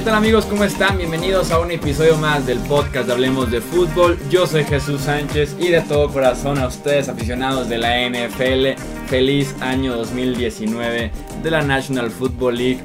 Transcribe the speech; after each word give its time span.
¿Qué 0.00 0.06
tal 0.06 0.14
amigos? 0.14 0.46
¿Cómo 0.46 0.64
están? 0.64 0.96
Bienvenidos 0.96 1.50
a 1.50 1.60
un 1.60 1.70
episodio 1.70 2.16
más 2.16 2.46
del 2.46 2.58
podcast 2.60 3.06
de 3.06 3.12
Hablemos 3.12 3.50
de 3.50 3.60
Fútbol. 3.60 4.18
Yo 4.30 4.46
soy 4.46 4.64
Jesús 4.64 5.02
Sánchez 5.02 5.54
y 5.60 5.68
de 5.68 5.82
todo 5.82 6.10
corazón 6.10 6.56
a 6.56 6.68
ustedes 6.68 7.10
aficionados 7.10 7.68
de 7.68 7.76
la 7.76 8.08
NFL, 8.08 8.80
feliz 9.08 9.54
año 9.60 9.94
2019 9.94 11.10
de 11.42 11.50
la 11.50 11.60
National 11.60 12.10
Football 12.10 12.56
League. 12.56 12.80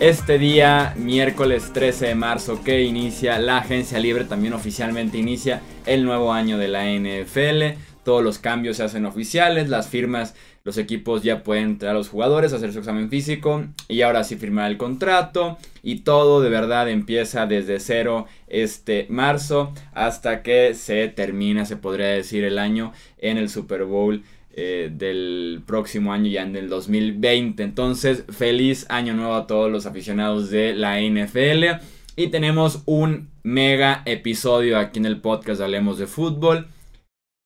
Este 0.00 0.38
día, 0.38 0.92
miércoles 0.96 1.70
13 1.72 2.06
de 2.06 2.14
marzo, 2.16 2.60
que 2.64 2.82
inicia 2.82 3.38
la 3.38 3.58
agencia 3.58 4.00
libre, 4.00 4.24
también 4.24 4.52
oficialmente 4.52 5.18
inicia 5.18 5.62
el 5.86 6.04
nuevo 6.04 6.32
año 6.32 6.58
de 6.58 6.66
la 6.66 6.84
NFL. 6.86 7.78
Todos 8.02 8.24
los 8.24 8.40
cambios 8.40 8.78
se 8.78 8.82
hacen 8.82 9.06
oficiales, 9.06 9.68
las 9.68 9.86
firmas 9.86 10.34
los 10.66 10.78
equipos 10.78 11.22
ya 11.22 11.44
pueden 11.44 11.64
entrar 11.64 11.92
a 11.92 11.94
los 11.94 12.08
jugadores, 12.08 12.52
hacer 12.52 12.72
su 12.72 12.80
examen 12.80 13.08
físico 13.08 13.64
y 13.86 14.02
ahora 14.02 14.24
sí 14.24 14.34
firmar 14.34 14.68
el 14.68 14.76
contrato. 14.76 15.58
Y 15.86 16.00
todo 16.00 16.40
de 16.40 16.50
verdad 16.50 16.90
empieza 16.90 17.46
desde 17.46 17.78
cero 17.78 18.26
este 18.48 19.06
marzo 19.08 19.72
hasta 19.92 20.42
que 20.42 20.74
se 20.74 21.06
termina, 21.06 21.64
se 21.64 21.76
podría 21.76 22.08
decir, 22.08 22.42
el 22.42 22.58
año 22.58 22.92
en 23.18 23.38
el 23.38 23.48
Super 23.48 23.84
Bowl. 23.84 24.24
Eh, 24.58 24.90
del 24.92 25.62
próximo 25.64 26.12
año 26.12 26.28
ya 26.28 26.40
en 26.40 26.56
el 26.56 26.70
2020 26.70 27.62
entonces 27.62 28.24
feliz 28.30 28.86
año 28.88 29.12
nuevo 29.12 29.34
a 29.34 29.46
todos 29.46 29.70
los 29.70 29.84
aficionados 29.84 30.48
de 30.48 30.74
la 30.74 30.98
NFL 30.98 31.82
y 32.16 32.28
tenemos 32.28 32.82
un 32.86 33.28
mega 33.42 34.00
episodio 34.06 34.78
aquí 34.78 34.98
en 34.98 35.04
el 35.04 35.20
podcast 35.20 35.60
Hablemos 35.60 35.98
de 35.98 36.06
Fútbol 36.06 36.68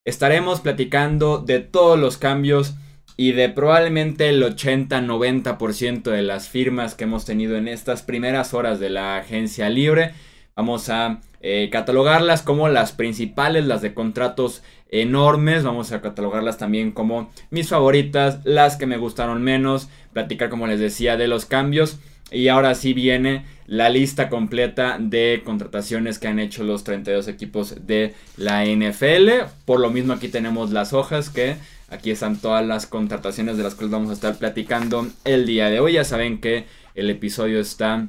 estaremos 0.04 0.60
platicando 0.60 1.38
de 1.38 1.58
todos 1.58 1.98
los 1.98 2.16
cambios 2.16 2.74
y 3.16 3.32
de 3.32 3.48
probablemente 3.48 4.28
el 4.28 4.42
80-90% 4.42 6.10
de 6.10 6.22
las 6.22 6.48
firmas 6.48 6.94
que 6.94 7.04
hemos 7.04 7.24
tenido 7.24 7.56
en 7.56 7.68
estas 7.68 8.02
primeras 8.02 8.54
horas 8.54 8.80
de 8.80 8.90
la 8.90 9.16
agencia 9.18 9.68
libre. 9.68 10.12
Vamos 10.56 10.88
a 10.88 11.20
eh, 11.42 11.68
catalogarlas 11.72 12.42
como 12.42 12.68
las 12.68 12.92
principales, 12.92 13.66
las 13.66 13.82
de 13.82 13.94
contratos 13.94 14.62
enormes. 14.90 15.64
Vamos 15.64 15.92
a 15.92 16.00
catalogarlas 16.00 16.58
también 16.58 16.92
como 16.92 17.30
mis 17.50 17.68
favoritas, 17.68 18.40
las 18.44 18.76
que 18.76 18.86
me 18.86 18.98
gustaron 18.98 19.42
menos. 19.42 19.88
Platicar, 20.12 20.50
como 20.50 20.66
les 20.66 20.80
decía, 20.80 21.16
de 21.16 21.28
los 21.28 21.46
cambios. 21.46 21.98
Y 22.30 22.48
ahora 22.48 22.74
sí 22.74 22.92
viene 22.92 23.44
la 23.66 23.88
lista 23.88 24.28
completa 24.28 24.98
de 25.00 25.42
contrataciones 25.44 26.18
que 26.18 26.28
han 26.28 26.38
hecho 26.38 26.62
los 26.62 26.84
32 26.84 27.26
equipos 27.28 27.86
de 27.86 28.14
la 28.36 28.64
NFL. 28.64 29.46
Por 29.64 29.80
lo 29.80 29.90
mismo 29.90 30.12
aquí 30.12 30.28
tenemos 30.28 30.70
las 30.70 30.92
hojas 30.92 31.30
que 31.30 31.56
Aquí 31.90 32.12
están 32.12 32.36
todas 32.36 32.64
las 32.64 32.86
contrataciones 32.86 33.56
de 33.56 33.64
las 33.64 33.74
cuales 33.74 33.90
vamos 33.90 34.10
a 34.10 34.14
estar 34.14 34.38
platicando 34.38 35.08
el 35.24 35.44
día 35.44 35.68
de 35.68 35.80
hoy. 35.80 35.94
Ya 35.94 36.04
saben 36.04 36.40
que 36.40 36.66
el 36.94 37.10
episodio 37.10 37.60
está 37.60 38.08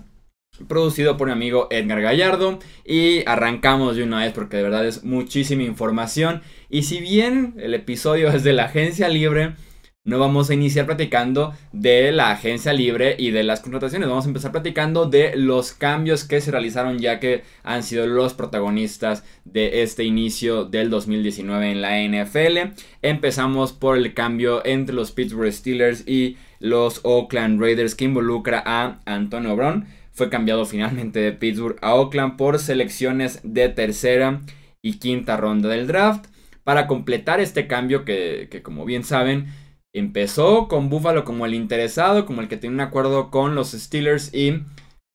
producido 0.68 1.18
por 1.18 1.28
mi 1.28 1.34
amigo 1.34 1.68
Edgar 1.72 2.02
Gallardo 2.02 2.60
y 2.86 3.28
arrancamos 3.28 3.96
de 3.96 4.04
una 4.04 4.20
vez 4.20 4.34
porque 4.34 4.58
de 4.58 4.64
verdad 4.64 4.86
es 4.86 5.04
muchísima 5.04 5.64
información 5.64 6.42
y 6.70 6.84
si 6.84 7.00
bien 7.00 7.56
el 7.58 7.74
episodio 7.74 8.30
es 8.34 8.44
de 8.44 8.54
la 8.54 8.66
agencia 8.66 9.10
libre 9.10 9.56
no 10.04 10.18
vamos 10.18 10.50
a 10.50 10.56
iniciar 10.56 10.88
platicando 10.88 11.54
de 11.74 12.12
la 12.12 12.32
agencia 12.32 12.74
libre 12.74 13.16
y 13.20 13.30
de 13.30 13.44
las 13.44 13.60
contrataciones. 13.60 14.10
Vamos 14.10 14.26
a 14.26 14.30
empezar 14.30 14.52
platicando 14.52 15.06
de 15.06 15.36
los 15.36 15.74
cambios 15.74 16.24
que 16.24 16.42
se 16.42 16.50
realizaron 16.50 16.98
ya 16.98 17.20
que 17.20 17.44
han 17.62 17.84
sido 17.84 18.08
los 18.08 18.34
protagonistas 18.34 19.24
de 19.46 19.84
este 19.84 20.04
inicio 20.04 20.66
del 20.66 20.90
2019 20.90 21.72
en 21.72 21.82
la 21.82 22.00
NFL. 22.02 22.74
Empezamos 23.04 23.74
por 23.74 23.96
el 23.96 24.16
cambio 24.16 24.66
entre 24.66 24.96
los 24.96 25.12
Pittsburgh 25.12 25.54
Steelers 25.54 26.08
y 26.08 26.38
los 26.58 27.02
Oakland 27.04 27.62
Raiders 27.62 27.94
que 27.94 28.06
involucra 28.06 28.64
a 28.66 29.02
Antonio 29.06 29.56
Brown. 29.56 29.86
Fue 30.14 30.30
cambiado 30.30 30.66
finalmente 30.66 31.20
de 31.20 31.32
Pittsburgh 31.32 31.78
a 31.82 31.94
Oakland 31.94 32.38
por 32.38 32.58
selecciones 32.58 33.40
de 33.44 33.70
tercera 33.70 34.42
y 34.82 34.98
quinta 34.98 35.38
ronda 35.38 35.70
del 35.70 35.86
draft. 35.86 36.26
Para 36.64 36.88
completar 36.88 37.40
este 37.40 37.68
cambio 37.68 38.04
que, 38.04 38.48
que 38.50 38.62
como 38.62 38.86
bien 38.86 39.04
saben 39.04 39.48
Empezó 39.94 40.70
con 40.70 40.90
Buffalo 40.90 41.26
como 41.26 41.46
el 41.46 41.54
interesado, 41.54 42.26
como 42.26 42.42
el 42.42 42.48
que 42.48 42.58
tiene 42.58 42.76
un 42.76 42.82
acuerdo 42.82 43.30
con 43.30 43.56
los 43.56 43.72
Steelers 43.72 44.34
y 44.34 44.64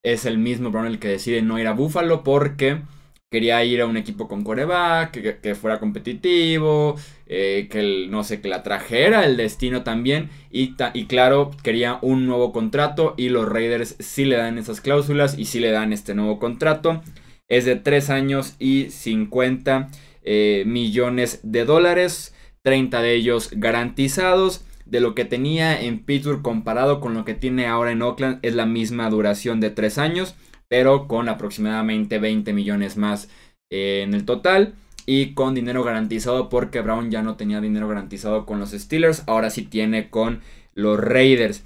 es 0.02 0.26
el 0.26 0.36
mismo 0.38 0.70
Brown 0.70 0.86
el 0.86 0.98
que 0.98 1.08
decide 1.08 1.40
no 1.40 1.58
ir 1.58 1.66
a 1.66 1.72
Buffalo 1.72 2.22
porque 2.22 2.82
quería 3.30 3.64
ir 3.64 3.80
a 3.80 3.86
un 3.86 3.96
equipo 3.96 4.28
con 4.28 4.44
coreback, 4.44 5.40
que, 5.40 5.54
fuera 5.54 5.80
competitivo, 5.80 6.96
eh, 7.26 7.68
que 7.70 8.06
no 8.08 8.22
sé, 8.22 8.40
que 8.40 8.48
la 8.48 8.62
trajera 8.62 9.24
el 9.24 9.36
destino 9.38 9.82
también 9.82 10.28
y, 10.50 10.74
y, 10.92 11.06
claro, 11.06 11.50
quería 11.62 11.98
un 12.02 12.26
nuevo 12.26 12.52
contrato 12.52 13.14
y 13.16 13.30
los 13.30 13.48
Raiders 13.48 13.96
sí 13.98 14.26
le 14.26 14.36
dan 14.36 14.58
esas 14.58 14.82
cláusulas 14.82 15.38
y 15.38 15.46
sí 15.46 15.58
le 15.58 15.70
dan 15.70 15.92
este 15.94 16.14
nuevo 16.14 16.38
contrato. 16.38 17.02
Es 17.48 17.64
de 17.64 17.76
3 17.76 18.10
años 18.10 18.56
y 18.58 18.90
50 18.90 19.88
eh, 20.22 20.64
millones 20.66 21.40
de 21.42 21.64
dólares, 21.64 22.34
30 22.62 23.00
de 23.00 23.14
ellos 23.14 23.50
garantizados 23.52 24.65
de 24.86 25.00
lo 25.00 25.14
que 25.14 25.24
tenía 25.24 25.80
en 25.80 26.04
Pittsburgh 26.04 26.42
comparado 26.42 27.00
con 27.00 27.14
lo 27.14 27.24
que 27.24 27.34
tiene 27.34 27.66
ahora 27.66 27.92
en 27.92 28.02
Oakland 28.02 28.38
es 28.42 28.54
la 28.54 28.66
misma 28.66 29.10
duración 29.10 29.60
de 29.60 29.70
3 29.70 29.98
años, 29.98 30.36
pero 30.68 31.08
con 31.08 31.28
aproximadamente 31.28 32.18
20 32.18 32.52
millones 32.52 32.96
más 32.96 33.28
eh, 33.70 34.02
en 34.02 34.14
el 34.14 34.24
total 34.24 34.74
y 35.04 35.34
con 35.34 35.54
dinero 35.54 35.84
garantizado 35.84 36.48
porque 36.48 36.80
Brown 36.80 37.10
ya 37.10 37.22
no 37.22 37.36
tenía 37.36 37.60
dinero 37.60 37.88
garantizado 37.88 38.46
con 38.46 38.58
los 38.58 38.70
Steelers, 38.70 39.24
ahora 39.26 39.50
sí 39.50 39.62
tiene 39.62 40.08
con 40.10 40.40
los 40.74 40.98
Raiders. 40.98 41.64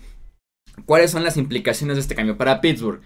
¿Cuáles 0.87 1.11
son 1.11 1.25
las 1.25 1.37
implicaciones 1.37 1.97
de 1.97 2.03
este 2.03 2.15
cambio 2.15 2.37
para 2.37 2.61
Pittsburgh? 2.61 3.01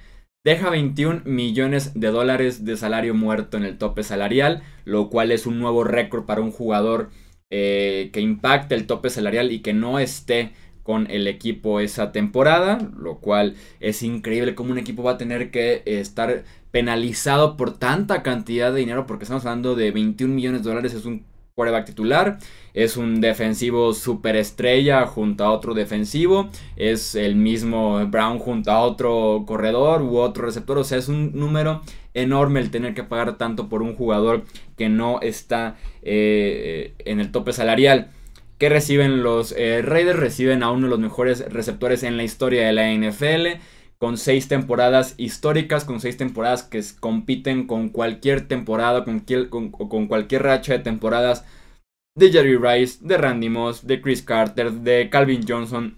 Deja 0.45 0.69
21 0.69 1.23
millones 1.25 1.99
de 1.99 2.09
dólares 2.09 2.65
de 2.65 2.77
salario 2.77 3.15
muerto 3.15 3.57
en 3.57 3.65
el 3.65 3.79
tope 3.79 4.03
salarial, 4.03 4.63
lo 4.85 5.09
cual 5.09 5.33
es 5.33 5.47
un 5.47 5.59
nuevo 5.59 5.85
récord 5.85 6.27
para 6.27 6.43
un 6.43 6.51
jugador 6.51 7.11
eh, 7.57 8.11
que 8.13 8.21
impacte 8.21 8.75
el 8.75 8.89
tope 8.89 9.11
salarial 9.11 9.53
y 9.53 9.61
que 9.61 9.73
no 9.73 10.01
esté 10.01 10.51
con 10.83 11.09
el 11.09 11.29
equipo 11.29 11.79
esa 11.79 12.11
temporada, 12.11 12.79
lo 12.99 13.21
cual 13.21 13.55
es 13.79 14.03
increíble 14.03 14.57
como 14.57 14.73
un 14.73 14.79
equipo 14.79 15.05
va 15.05 15.13
a 15.13 15.19
tener 15.19 15.53
que 15.53 15.85
estar 15.87 16.43
penalizado 16.73 17.57
por 17.57 17.79
tanta 17.79 18.25
cantidad 18.25 18.73
de 18.73 18.81
dinero, 18.81 19.07
porque 19.07 19.23
estamos 19.23 19.47
hablando 19.47 19.77
de 19.77 19.93
21 19.93 20.35
millones 20.35 20.65
de 20.65 20.69
dólares, 20.69 20.95
es 20.95 21.05
un 21.05 21.25
quarterback 21.55 21.87
titular, 21.87 22.39
es 22.75 22.97
un 22.97 23.21
defensivo 23.21 23.95
superestrella 23.95 25.07
junto 25.07 25.45
a 25.45 25.53
otro 25.53 25.73
defensivo, 25.75 26.51
es 26.77 27.15
el 27.15 27.37
mismo 27.37 28.05
Brown 28.07 28.39
junto 28.39 28.73
a 28.73 28.81
otro 28.81 29.45
corredor 29.47 30.03
u 30.03 30.19
otro 30.19 30.45
receptor, 30.45 30.79
o 30.79 30.85
sea, 30.85 30.99
es 30.99 31.09
un 31.09 31.31
número 31.35 31.81
enorme 32.13 32.61
el 32.61 32.71
tener 32.71 32.95
que 32.95 33.05
pagar 33.05 33.39
tanto 33.39 33.69
por 33.69 33.83
un 33.83 33.95
jugador 33.95 34.45
que 34.77 34.89
no 34.89 35.21
está 35.21 35.77
eh, 36.03 36.95
en 36.99 37.21
el 37.21 37.31
tope 37.31 37.53
salarial. 37.53 38.11
¿Qué 38.59 38.69
reciben 38.69 39.23
los 39.23 39.53
eh, 39.57 39.83
Raiders? 39.83 40.19
Reciben 40.19 40.63
a 40.63 40.71
uno 40.71 40.87
de 40.87 40.91
los 40.91 41.01
mejores 41.01 41.45
receptores 41.53 42.03
en 42.03 42.17
la 42.17 42.23
historia 42.23 42.67
de 42.67 42.73
la 42.73 42.93
NFL 42.93 43.61
con 43.99 44.19
seis 44.19 44.49
temporadas 44.49 45.15
históricas, 45.17 45.85
con 45.85 46.01
seis 46.01 46.17
temporadas 46.17 46.63
que 46.63 46.83
compiten 47.01 47.67
con 47.67 47.89
cualquier 47.89 48.47
temporada, 48.47 49.05
con, 49.05 49.21
con, 49.71 50.07
cualquier 50.09 50.43
racha 50.43 50.75
de 50.75 50.81
temporadas 50.81 51.45
de 52.17 52.31
Jerry 52.31 52.57
Rice, 52.57 52.99
de 53.01 53.19
Randy 53.19 53.49
Moss, 53.49 53.87
de 53.87 54.01
Chris 54.01 54.23
Carter, 54.23 54.73
de 54.73 55.09
Calvin 55.11 55.45
Johnson, 55.47 55.97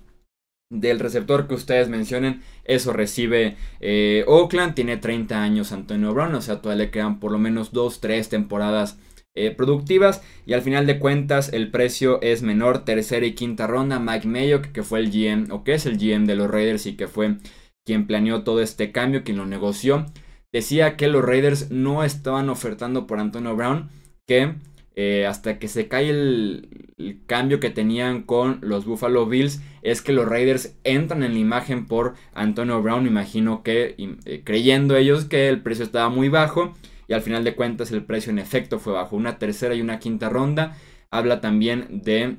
del 0.71 0.99
receptor 0.99 1.47
que 1.47 1.55
ustedes 1.55 1.89
mencionen, 1.89 2.43
eso 2.65 2.93
recibe 2.93 3.57
eh, 3.81 4.25
Oakland, 4.27 4.75
tiene 4.75 4.97
30 4.97 5.43
años 5.43 5.73
Antonio 5.73 6.13
Brown, 6.13 6.35
o 6.35 6.41
sea, 6.41 6.61
todavía 6.61 6.87
le 6.87 6.91
quedan 6.91 7.21
por 7.21 7.31
lo 7.31 7.39
menos 7.39 7.73
2, 7.73 8.01
3 8.01 8.29
temporadas 8.29 8.99
eh, 9.35 9.51
productivas 9.51 10.23
y 10.47 10.55
al 10.55 10.63
final 10.63 10.87
de 10.87 10.99
cuentas 10.99 11.53
el 11.53 11.71
precio 11.71 12.21
es 12.23 12.43
menor, 12.43 12.85
tercera 12.85 13.27
y 13.27 13.35
quinta 13.35 13.67
ronda, 13.67 14.01
Mike 14.01 14.27
Mayo, 14.27 14.63
que 14.73 14.83
fue 14.83 15.01
el 15.01 15.11
GM, 15.11 15.53
o 15.53 15.63
que 15.63 15.75
es 15.75 15.87
el 15.87 15.99
GM 15.99 16.27
de 16.27 16.37
los 16.37 16.51
Raiders 16.51 16.87
y 16.87 16.97
que 16.97 17.07
fue 17.07 17.37
quien 17.85 18.07
planeó 18.07 18.43
todo 18.43 18.63
este 18.63 18.91
cambio, 18.91 19.23
quien 19.23 19.37
lo 19.37 19.47
negoció, 19.47 20.07
decía 20.53 20.97
que 20.97 21.07
los 21.07 21.25
Raiders 21.25 21.71
no 21.71 22.03
estaban 22.03 22.49
ofertando 22.49 23.07
por 23.07 23.21
Antonio 23.21 23.55
Brown, 23.55 23.91
que 24.27 24.55
eh, 24.99 25.27
hasta 25.27 25.59
que 25.59 25.69
se 25.69 25.89
cae 25.89 26.09
el, 26.09 27.23
cambio 27.27 27.61
que 27.61 27.69
tenían 27.69 28.23
con 28.23 28.59
los 28.63 28.87
Buffalo 28.87 29.27
Bills, 29.27 29.61
es 29.83 30.01
que 30.01 30.15
los 30.15 30.27
Raiders 30.27 30.75
entran 30.83 31.23
en 31.23 31.35
la 31.35 31.39
imagen 31.39 31.87
por 31.87 32.15
Antonio 32.33 32.83
Brown, 32.83 33.07
imagino 33.07 33.63
que 33.63 33.95
eh, 33.99 34.43
creyendo 34.45 34.97
ellos 34.97 35.27
que 35.27 35.49
el 35.49 35.63
precio 35.63 35.85
estaba 35.85 36.09
muy 36.09 36.31
bajo 36.31 36.73
y 37.07 37.13
al 37.13 37.21
final 37.21 37.45
de 37.45 37.55
cuentas 37.55 37.93
el 37.93 38.05
precio 38.05 38.31
en 38.31 38.39
efecto 38.39 38.79
fue 38.79 38.95
bajo. 38.95 39.17
Una 39.17 39.39
tercera 39.39 39.75
y 39.75 39.83
una 39.83 39.99
quinta 39.99 40.31
ronda 40.31 40.79
habla 41.11 41.43
también 41.43 42.01
de 42.03 42.39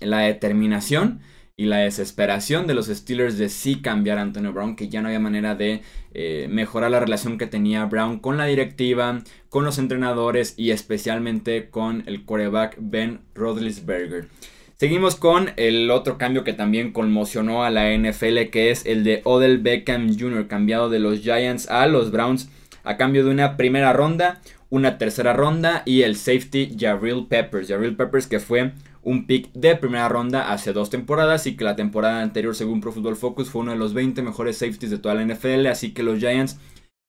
la 0.00 0.20
determinación 0.20 1.20
y 1.56 1.66
la 1.66 1.78
desesperación 1.78 2.66
de 2.66 2.74
los 2.74 2.86
Steelers 2.86 3.38
de 3.38 3.48
sí 3.48 3.82
cambiar 3.82 4.18
a 4.18 4.22
Antonio 4.22 4.52
Brown, 4.52 4.76
que 4.76 4.88
ya 4.88 5.02
no 5.02 5.08
había 5.08 5.20
manera 5.20 5.54
de 5.54 5.82
eh, 6.14 6.48
mejorar 6.50 6.90
la 6.90 7.00
relación 7.00 7.38
que 7.38 7.46
tenía 7.46 7.84
Brown 7.84 8.18
con 8.18 8.36
la 8.36 8.46
directiva, 8.46 9.22
con 9.48 9.64
los 9.64 9.78
entrenadores 9.78 10.54
y 10.56 10.70
especialmente 10.70 11.68
con 11.68 12.04
el 12.06 12.24
quarterback 12.24 12.76
Ben 12.78 13.20
Rodlisberger. 13.34 14.28
Seguimos 14.76 15.14
con 15.14 15.50
el 15.56 15.90
otro 15.92 16.18
cambio 16.18 16.42
que 16.42 16.54
también 16.54 16.92
conmocionó 16.92 17.62
a 17.62 17.70
la 17.70 17.96
NFL, 17.96 18.50
que 18.50 18.70
es 18.70 18.84
el 18.84 19.04
de 19.04 19.20
Odell 19.24 19.58
Beckham 19.58 20.18
Jr., 20.18 20.48
cambiado 20.48 20.90
de 20.90 20.98
los 20.98 21.20
Giants 21.20 21.68
a 21.70 21.86
los 21.86 22.10
Browns 22.10 22.50
a 22.82 22.96
cambio 22.96 23.24
de 23.24 23.30
una 23.30 23.56
primera 23.56 23.92
ronda, 23.92 24.40
una 24.70 24.98
tercera 24.98 25.34
ronda 25.34 25.82
y 25.84 26.02
el 26.02 26.16
safety 26.16 26.76
Jarrell 26.76 27.26
Peppers. 27.28 27.68
Jarrell 27.68 27.94
Peppers 27.94 28.26
que 28.26 28.40
fue 28.40 28.72
un 29.02 29.26
pick 29.26 29.52
de 29.52 29.76
primera 29.76 30.08
ronda 30.08 30.52
hace 30.52 30.72
dos 30.72 30.90
temporadas 30.90 31.46
y 31.46 31.56
que 31.56 31.64
la 31.64 31.76
temporada 31.76 32.22
anterior 32.22 32.54
según 32.54 32.80
Pro 32.80 32.92
Football 32.92 33.16
Focus 33.16 33.50
fue 33.50 33.62
uno 33.62 33.72
de 33.72 33.78
los 33.78 33.94
20 33.94 34.22
mejores 34.22 34.58
safeties 34.58 34.90
de 34.90 34.98
toda 34.98 35.14
la 35.14 35.24
NFL, 35.24 35.66
así 35.66 35.92
que 35.92 36.02
los 36.02 36.18
Giants 36.18 36.58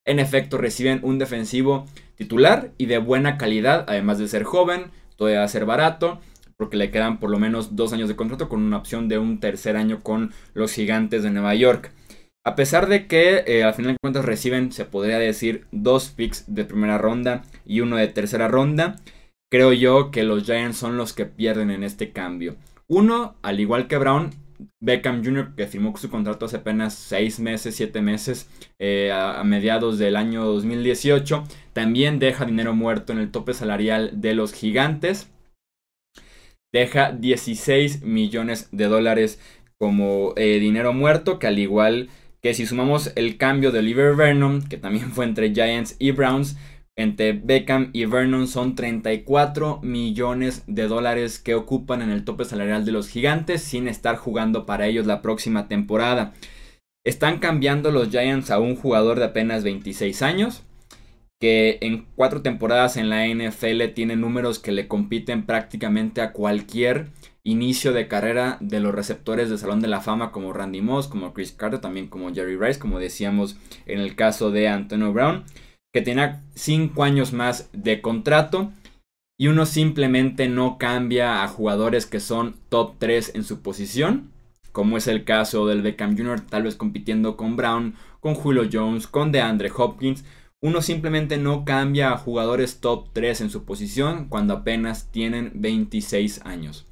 en 0.04 0.18
efecto 0.18 0.58
reciben 0.58 1.00
un 1.02 1.18
defensivo 1.18 1.86
titular 2.16 2.72
y 2.78 2.86
de 2.86 2.98
buena 2.98 3.38
calidad, 3.38 3.84
además 3.88 4.18
de 4.18 4.28
ser 4.28 4.44
joven, 4.44 4.90
todavía 5.16 5.40
va 5.40 5.44
a 5.44 5.48
ser 5.48 5.64
barato, 5.64 6.20
porque 6.56 6.76
le 6.76 6.90
quedan 6.90 7.18
por 7.18 7.30
lo 7.30 7.38
menos 7.38 7.74
dos 7.74 7.92
años 7.92 8.08
de 8.08 8.16
contrato 8.16 8.48
con 8.48 8.62
una 8.62 8.76
opción 8.76 9.08
de 9.08 9.18
un 9.18 9.40
tercer 9.40 9.76
año 9.76 10.00
con 10.02 10.32
los 10.52 10.72
gigantes 10.72 11.22
de 11.22 11.30
Nueva 11.30 11.54
York. 11.54 11.92
A 12.46 12.56
pesar 12.56 12.88
de 12.88 13.06
que 13.06 13.44
eh, 13.46 13.64
al 13.64 13.72
final 13.72 13.92
de 13.92 13.98
cuentas 14.02 14.24
reciben, 14.24 14.70
se 14.70 14.84
podría 14.84 15.18
decir, 15.18 15.66
dos 15.72 16.10
picks 16.10 16.44
de 16.46 16.64
primera 16.64 16.98
ronda 16.98 17.42
y 17.64 17.80
uno 17.80 17.96
de 17.96 18.06
tercera 18.08 18.48
ronda, 18.48 18.96
creo 19.54 19.72
yo 19.72 20.10
que 20.10 20.24
los 20.24 20.42
Giants 20.42 20.78
son 20.78 20.96
los 20.96 21.12
que 21.12 21.26
pierden 21.26 21.70
en 21.70 21.84
este 21.84 22.10
cambio. 22.10 22.56
Uno, 22.88 23.36
al 23.40 23.60
igual 23.60 23.86
que 23.86 23.98
Brown, 23.98 24.32
Beckham 24.80 25.24
Jr., 25.24 25.54
que 25.54 25.68
firmó 25.68 25.96
su 25.96 26.10
contrato 26.10 26.46
hace 26.46 26.56
apenas 26.56 26.92
6 26.94 27.38
meses, 27.38 27.76
7 27.76 28.02
meses, 28.02 28.50
eh, 28.80 29.12
a, 29.12 29.44
mediados 29.44 29.96
del 29.96 30.16
año 30.16 30.44
2018, 30.44 31.44
también 31.72 32.18
deja 32.18 32.46
dinero 32.46 32.74
muerto 32.74 33.12
en 33.12 33.20
el 33.20 33.30
tope 33.30 33.54
salarial 33.54 34.10
de 34.20 34.34
los 34.34 34.52
gigantes. 34.52 35.30
Deja 36.72 37.12
16 37.12 38.02
millones 38.02 38.68
de 38.72 38.86
dólares 38.86 39.38
como 39.78 40.32
eh, 40.34 40.58
dinero 40.58 40.92
muerto, 40.92 41.38
que 41.38 41.46
al 41.46 41.60
igual 41.60 42.08
que 42.42 42.54
si 42.54 42.66
sumamos 42.66 43.12
el 43.14 43.36
cambio 43.36 43.70
de 43.70 43.78
Oliver 43.78 44.16
Vernon, 44.16 44.62
que 44.62 44.78
también 44.78 45.12
fue 45.12 45.26
entre 45.26 45.54
Giants 45.54 45.94
y 46.00 46.10
Browns, 46.10 46.56
entre 46.96 47.32
Beckham 47.32 47.90
y 47.92 48.04
Vernon 48.04 48.46
son 48.46 48.76
34 48.76 49.80
millones 49.82 50.62
de 50.66 50.86
dólares 50.86 51.38
que 51.38 51.54
ocupan 51.54 52.02
en 52.02 52.10
el 52.10 52.24
tope 52.24 52.44
salarial 52.44 52.84
de 52.84 52.92
los 52.92 53.08
gigantes 53.08 53.62
sin 53.62 53.88
estar 53.88 54.16
jugando 54.16 54.64
para 54.64 54.86
ellos 54.86 55.06
la 55.06 55.20
próxima 55.20 55.66
temporada. 55.66 56.34
Están 57.04 57.38
cambiando 57.38 57.90
los 57.90 58.10
Giants 58.10 58.50
a 58.50 58.60
un 58.60 58.76
jugador 58.76 59.18
de 59.18 59.26
apenas 59.26 59.64
26 59.64 60.22
años, 60.22 60.62
que 61.40 61.78
en 61.82 62.06
cuatro 62.14 62.42
temporadas 62.42 62.96
en 62.96 63.10
la 63.10 63.26
NFL 63.26 63.92
tiene 63.94 64.16
números 64.16 64.58
que 64.58 64.72
le 64.72 64.88
compiten 64.88 65.44
prácticamente 65.44 66.22
a 66.22 66.32
cualquier 66.32 67.08
inicio 67.42 67.92
de 67.92 68.08
carrera 68.08 68.56
de 68.60 68.80
los 68.80 68.94
receptores 68.94 69.50
de 69.50 69.58
Salón 69.58 69.80
de 69.80 69.88
la 69.88 70.00
Fama 70.00 70.32
como 70.32 70.54
Randy 70.54 70.80
Moss, 70.80 71.08
como 71.08 71.34
Chris 71.34 71.52
Carter, 71.52 71.80
también 71.80 72.06
como 72.06 72.32
Jerry 72.32 72.56
Rice, 72.56 72.78
como 72.78 72.98
decíamos 72.98 73.58
en 73.84 74.00
el 74.00 74.14
caso 74.16 74.50
de 74.50 74.68
Antonio 74.68 75.12
Brown, 75.12 75.44
que 75.94 76.02
tenía 76.02 76.42
5 76.56 77.04
años 77.04 77.32
más 77.32 77.70
de 77.72 78.02
contrato 78.02 78.72
y 79.38 79.46
uno 79.46 79.64
simplemente 79.64 80.48
no 80.48 80.76
cambia 80.76 81.44
a 81.44 81.48
jugadores 81.48 82.06
que 82.06 82.18
son 82.18 82.56
top 82.68 82.96
3 82.98 83.36
en 83.36 83.44
su 83.44 83.62
posición, 83.62 84.32
como 84.72 84.96
es 84.96 85.06
el 85.06 85.22
caso 85.22 85.68
del 85.68 85.82
Beckham 85.82 86.16
Jr., 86.16 86.40
tal 86.40 86.64
vez 86.64 86.74
compitiendo 86.74 87.36
con 87.36 87.54
Brown, 87.54 87.94
con 88.18 88.34
Julio 88.34 88.68
Jones, 88.70 89.06
con 89.06 89.30
DeAndre 89.30 89.70
Hopkins. 89.76 90.24
Uno 90.60 90.82
simplemente 90.82 91.36
no 91.38 91.64
cambia 91.64 92.10
a 92.10 92.18
jugadores 92.18 92.80
top 92.80 93.10
3 93.12 93.42
en 93.42 93.50
su 93.50 93.64
posición 93.64 94.26
cuando 94.28 94.54
apenas 94.54 95.12
tienen 95.12 95.52
26 95.54 96.40
años. 96.44 96.86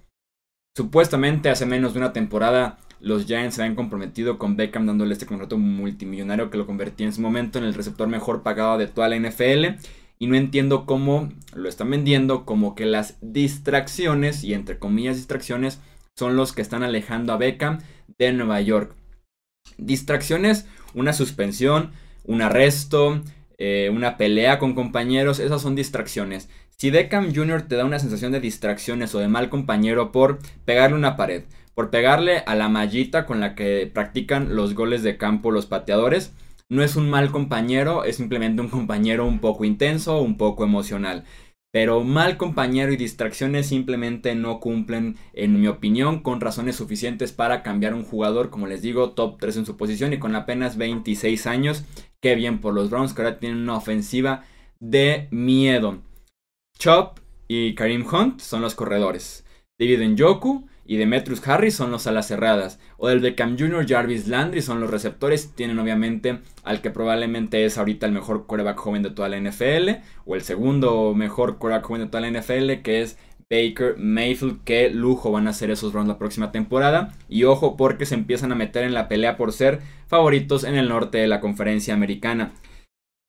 Supuestamente 0.76 1.50
hace 1.50 1.66
menos 1.66 1.92
de 1.92 1.98
una 1.98 2.12
temporada 2.12 2.78
los 3.02 3.26
Giants 3.26 3.56
se 3.56 3.62
habían 3.62 3.74
comprometido 3.74 4.38
con 4.38 4.56
Beckham 4.56 4.86
dándole 4.86 5.12
este 5.12 5.26
contrato 5.26 5.58
multimillonario 5.58 6.50
que 6.50 6.56
lo 6.56 6.66
convertía 6.66 7.04
en 7.04 7.12
su 7.12 7.20
momento 7.20 7.58
en 7.58 7.64
el 7.64 7.74
receptor 7.74 8.06
mejor 8.06 8.44
pagado 8.44 8.78
de 8.78 8.86
toda 8.86 9.08
la 9.08 9.16
NFL. 9.16 9.80
Y 10.20 10.28
no 10.28 10.36
entiendo 10.36 10.86
cómo 10.86 11.32
lo 11.52 11.68
están 11.68 11.90
vendiendo 11.90 12.44
como 12.46 12.76
que 12.76 12.86
las 12.86 13.18
distracciones, 13.20 14.44
y 14.44 14.54
entre 14.54 14.78
comillas 14.78 15.16
distracciones, 15.16 15.80
son 16.16 16.36
los 16.36 16.52
que 16.52 16.62
están 16.62 16.84
alejando 16.84 17.32
a 17.32 17.38
Beckham 17.38 17.80
de 18.18 18.32
Nueva 18.32 18.60
York. 18.60 18.94
Distracciones, 19.78 20.66
una 20.94 21.12
suspensión, 21.12 21.90
un 22.22 22.40
arresto, 22.40 23.20
eh, 23.58 23.90
una 23.92 24.16
pelea 24.16 24.60
con 24.60 24.74
compañeros, 24.74 25.40
esas 25.40 25.60
son 25.60 25.74
distracciones. 25.74 26.48
Si 26.76 26.90
Beckham 26.90 27.34
Jr. 27.34 27.62
te 27.62 27.74
da 27.74 27.84
una 27.84 27.98
sensación 27.98 28.30
de 28.30 28.38
distracciones 28.38 29.12
o 29.16 29.18
de 29.18 29.26
mal 29.26 29.48
compañero 29.48 30.12
por 30.12 30.38
pegarle 30.64 30.96
una 30.96 31.16
pared, 31.16 31.44
por 31.74 31.90
pegarle 31.90 32.38
a 32.46 32.54
la 32.54 32.68
mallita 32.68 33.26
con 33.26 33.40
la 33.40 33.54
que 33.54 33.90
practican 33.92 34.54
los 34.54 34.74
goles 34.74 35.02
de 35.02 35.16
campo 35.16 35.50
los 35.50 35.66
pateadores, 35.66 36.32
no 36.68 36.82
es 36.82 36.96
un 36.96 37.10
mal 37.10 37.30
compañero, 37.30 38.04
es 38.04 38.16
simplemente 38.16 38.62
un 38.62 38.68
compañero 38.68 39.26
un 39.26 39.40
poco 39.40 39.64
intenso, 39.64 40.20
un 40.22 40.36
poco 40.36 40.64
emocional. 40.64 41.24
Pero 41.70 42.04
mal 42.04 42.36
compañero 42.36 42.92
y 42.92 42.96
distracciones 42.96 43.66
simplemente 43.66 44.34
no 44.34 44.60
cumplen, 44.60 45.16
en 45.32 45.58
mi 45.58 45.68
opinión, 45.68 46.20
con 46.20 46.40
razones 46.40 46.76
suficientes 46.76 47.32
para 47.32 47.62
cambiar 47.62 47.94
un 47.94 48.04
jugador, 48.04 48.50
como 48.50 48.66
les 48.66 48.82
digo, 48.82 49.12
top 49.12 49.38
3 49.40 49.58
en 49.58 49.66
su 49.66 49.76
posición 49.78 50.12
y 50.12 50.18
con 50.18 50.34
apenas 50.34 50.76
26 50.76 51.46
años. 51.46 51.84
Qué 52.20 52.34
bien 52.34 52.60
por 52.60 52.74
los 52.74 52.90
Browns 52.90 53.14
que 53.14 53.22
ahora 53.22 53.38
tienen 53.38 53.62
una 53.62 53.76
ofensiva 53.76 54.44
de 54.80 55.28
miedo. 55.30 56.02
Chop 56.78 57.20
y 57.48 57.74
Karim 57.74 58.04
Hunt 58.06 58.40
son 58.40 58.60
los 58.60 58.74
corredores. 58.74 59.46
David 59.78 60.02
Njoku 60.08 60.68
y 60.84 60.96
Demetrius 60.96 61.46
Harris 61.46 61.74
son 61.74 61.90
los 61.90 62.06
alas 62.06 62.26
cerradas. 62.26 62.80
O 62.96 63.08
del 63.08 63.20
Beckham 63.20 63.56
Jr., 63.58 63.86
Jarvis 63.88 64.26
Landry 64.26 64.62
son 64.62 64.80
los 64.80 64.90
receptores. 64.90 65.52
Tienen 65.54 65.78
obviamente 65.78 66.40
al 66.64 66.80
que 66.80 66.90
probablemente 66.90 67.64
es 67.64 67.78
ahorita 67.78 68.06
el 68.06 68.12
mejor 68.12 68.46
quarterback 68.46 68.78
joven 68.78 69.02
de 69.02 69.10
toda 69.10 69.28
la 69.28 69.38
NFL. 69.38 70.02
O 70.24 70.34
el 70.34 70.42
segundo 70.42 71.14
mejor 71.14 71.58
quarterback 71.58 71.86
joven 71.86 72.02
de 72.02 72.08
toda 72.08 72.28
la 72.28 72.40
NFL, 72.40 72.82
que 72.82 73.02
es 73.02 73.16
Baker 73.48 73.96
Mayfield. 73.96 74.64
Qué 74.64 74.90
lujo 74.90 75.30
van 75.30 75.46
a 75.46 75.52
ser 75.52 75.70
esos 75.70 75.92
Browns 75.92 76.08
la 76.08 76.18
próxima 76.18 76.50
temporada. 76.50 77.14
Y 77.28 77.44
ojo 77.44 77.76
porque 77.76 78.04
se 78.04 78.16
empiezan 78.16 78.50
a 78.50 78.56
meter 78.56 78.82
en 78.82 78.94
la 78.94 79.08
pelea 79.08 79.36
por 79.36 79.52
ser 79.52 79.80
favoritos 80.08 80.64
en 80.64 80.74
el 80.74 80.88
norte 80.88 81.18
de 81.18 81.28
la 81.28 81.40
conferencia 81.40 81.94
americana. 81.94 82.52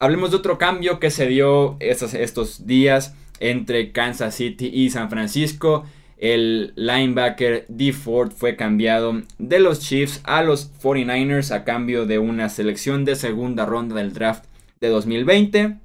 Hablemos 0.02 0.32
de 0.32 0.38
otro 0.38 0.58
cambio 0.58 1.00
que 1.00 1.12
se 1.12 1.28
dio 1.28 1.78
estos, 1.80 2.14
estos 2.16 2.66
días 2.66 3.16
entre 3.40 3.92
Kansas 3.92 4.36
City 4.36 4.72
y 4.74 4.90
San 4.90 5.10
Francisco. 5.10 5.86
El 6.24 6.72
linebacker 6.78 7.66
D. 7.68 7.92
Ford 7.92 8.32
fue 8.32 8.56
cambiado 8.56 9.24
de 9.40 9.60
los 9.60 9.82
Chiefs 9.82 10.22
a 10.24 10.42
los 10.42 10.72
49ers 10.82 11.52
a 11.52 11.66
cambio 11.66 12.06
de 12.06 12.18
una 12.18 12.48
selección 12.48 13.04
de 13.04 13.18
segunda 13.18 13.66
ronda 13.66 13.96
del 13.96 14.14
draft 14.14 14.46
de 14.80 14.88
2020. 14.88 15.80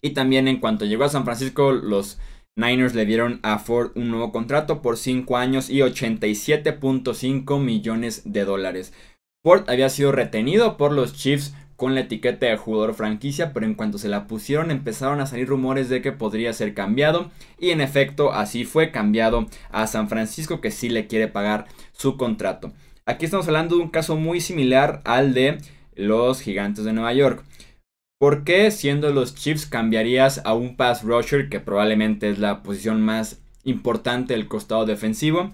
Y 0.00 0.10
también 0.14 0.48
en 0.48 0.58
cuanto 0.58 0.86
llegó 0.86 1.04
a 1.04 1.10
San 1.10 1.26
Francisco, 1.26 1.72
los 1.72 2.18
Niners 2.56 2.94
le 2.94 3.04
dieron 3.04 3.40
a 3.42 3.58
Ford 3.58 3.90
un 3.94 4.08
nuevo 4.08 4.32
contrato 4.32 4.80
por 4.80 4.96
5 4.96 5.36
años 5.36 5.68
y 5.68 5.80
87.5 5.80 7.60
millones 7.60 8.22
de 8.24 8.46
dólares. 8.46 8.94
Ford 9.44 9.68
había 9.68 9.90
sido 9.90 10.12
retenido 10.12 10.78
por 10.78 10.92
los 10.92 11.12
Chiefs 11.12 11.52
con 11.76 11.94
la 11.94 12.00
etiqueta 12.00 12.46
de 12.46 12.56
jugador 12.56 12.94
franquicia, 12.94 13.52
pero 13.52 13.66
en 13.66 13.74
cuanto 13.74 13.98
se 13.98 14.08
la 14.08 14.26
pusieron 14.26 14.70
empezaron 14.70 15.20
a 15.20 15.26
salir 15.26 15.46
rumores 15.46 15.88
de 15.88 16.02
que 16.02 16.12
podría 16.12 16.52
ser 16.52 16.74
cambiado 16.74 17.30
y 17.58 17.70
en 17.70 17.80
efecto 17.80 18.32
así 18.32 18.64
fue 18.64 18.90
cambiado 18.90 19.46
a 19.70 19.86
San 19.86 20.08
Francisco 20.08 20.60
que 20.60 20.70
sí 20.70 20.88
le 20.88 21.06
quiere 21.06 21.28
pagar 21.28 21.66
su 21.92 22.16
contrato. 22.16 22.72
Aquí 23.04 23.26
estamos 23.26 23.46
hablando 23.46 23.76
de 23.76 23.82
un 23.82 23.90
caso 23.90 24.16
muy 24.16 24.40
similar 24.40 25.02
al 25.04 25.32
de 25.32 25.58
los 25.94 26.40
Gigantes 26.40 26.84
de 26.84 26.92
Nueva 26.92 27.12
York. 27.12 27.44
¿Por 28.18 28.44
qué 28.44 28.70
siendo 28.70 29.12
los 29.12 29.34
Chiefs 29.34 29.66
cambiarías 29.66 30.40
a 30.44 30.54
un 30.54 30.76
pass 30.76 31.02
rusher 31.02 31.48
que 31.50 31.60
probablemente 31.60 32.30
es 32.30 32.38
la 32.38 32.62
posición 32.62 33.02
más 33.02 33.40
importante 33.64 34.34
del 34.34 34.48
costado 34.48 34.86
defensivo? 34.86 35.52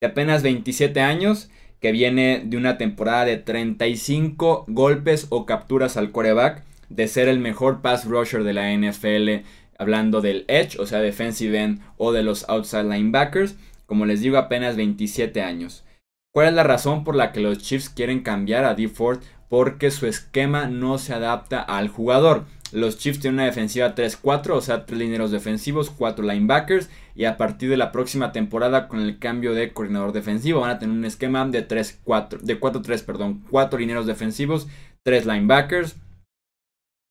De 0.00 0.08
apenas 0.08 0.42
27 0.42 1.00
años 1.00 1.50
que 1.84 1.92
viene 1.92 2.40
de 2.42 2.56
una 2.56 2.78
temporada 2.78 3.26
de 3.26 3.36
35 3.36 4.64
golpes 4.68 5.26
o 5.28 5.44
capturas 5.44 5.98
al 5.98 6.12
coreback, 6.12 6.62
de 6.88 7.08
ser 7.08 7.28
el 7.28 7.40
mejor 7.40 7.82
pass 7.82 8.06
rusher 8.06 8.42
de 8.42 8.54
la 8.54 8.72
NFL, 8.72 9.44
hablando 9.78 10.22
del 10.22 10.46
edge, 10.48 10.78
o 10.78 10.86
sea, 10.86 11.00
defensive 11.00 11.62
end 11.62 11.82
o 11.98 12.12
de 12.12 12.22
los 12.22 12.48
outside 12.48 12.84
linebackers, 12.84 13.56
como 13.84 14.06
les 14.06 14.22
digo, 14.22 14.38
apenas 14.38 14.76
27 14.76 15.42
años. 15.42 15.84
¿Cuál 16.32 16.46
es 16.46 16.54
la 16.54 16.62
razón 16.62 17.04
por 17.04 17.16
la 17.16 17.32
que 17.32 17.40
los 17.40 17.58
Chiefs 17.58 17.90
quieren 17.90 18.22
cambiar 18.22 18.64
a 18.64 18.74
D. 18.74 18.88
Ford? 18.88 19.20
Porque 19.50 19.90
su 19.90 20.06
esquema 20.06 20.64
no 20.64 20.96
se 20.96 21.12
adapta 21.12 21.60
al 21.60 21.88
jugador. 21.88 22.46
Los 22.74 22.98
Chiefs 22.98 23.20
tienen 23.20 23.36
una 23.36 23.46
defensiva 23.46 23.94
3-4, 23.94 24.50
o 24.50 24.60
sea, 24.60 24.84
3 24.84 24.98
lineros 24.98 25.30
defensivos, 25.30 25.90
4 25.90 26.24
linebackers. 26.24 26.90
Y 27.14 27.24
a 27.24 27.36
partir 27.36 27.70
de 27.70 27.76
la 27.76 27.92
próxima 27.92 28.32
temporada, 28.32 28.88
con 28.88 29.00
el 29.00 29.18
cambio 29.18 29.54
de 29.54 29.72
coordinador 29.72 30.12
defensivo, 30.12 30.60
van 30.60 30.70
a 30.70 30.78
tener 30.78 30.96
un 30.96 31.04
esquema 31.04 31.46
de 31.46 31.66
3-4, 31.66 32.40
de 32.40 32.60
4-3, 32.60 33.04
perdón, 33.04 33.44
4 33.50 33.78
lineros 33.78 34.06
defensivos, 34.06 34.66
3 35.04 35.24
linebackers. 35.24 35.96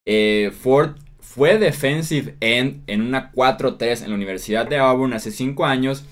Eh, 0.06 0.52
Ford 0.52 0.98
fue 1.20 1.58
defensive 1.58 2.36
end 2.42 2.84
en 2.88 3.02
una 3.02 3.32
4-3 3.32 4.04
en 4.04 4.10
la 4.10 4.16
Universidad 4.16 4.68
de 4.68 4.78
Auburn 4.78 5.14
hace 5.14 5.32
5 5.32 5.66
años. 5.66 6.06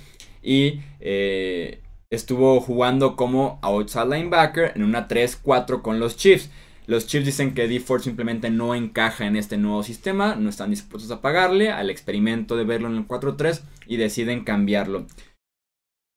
y 0.44 0.82
eh, 1.02 1.82
estuvo 2.10 2.60
jugando 2.60 3.16
como 3.16 3.60
outside 3.62 4.06
linebacker 4.06 4.74
en 4.76 4.84
una 4.84 5.08
3-4 5.08 5.82
con 5.82 6.00
los 6.00 6.18
Chiefs. 6.18 6.50
Los 6.92 7.08
Chiefs 7.08 7.26
dicen 7.26 7.54
que 7.54 7.70
D 7.70 7.80
Ford 7.80 8.02
simplemente 8.02 8.50
no 8.50 8.76
encaja 8.76 9.26
en 9.26 9.38
este 9.38 9.56
nuevo 9.56 9.82
sistema, 9.82 10.36
no 10.36 10.50
están 10.50 10.72
dispuestos 10.72 11.10
a 11.10 11.22
pagarle 11.22 11.72
al 11.72 11.90
experimento 11.90 12.58
de 12.58 12.66
verlo 12.66 12.90
en 12.90 12.98
el 12.98 13.08
4-3 13.08 13.62
y 13.88 13.96
deciden 13.96 14.44
cambiarlo. 14.44 15.08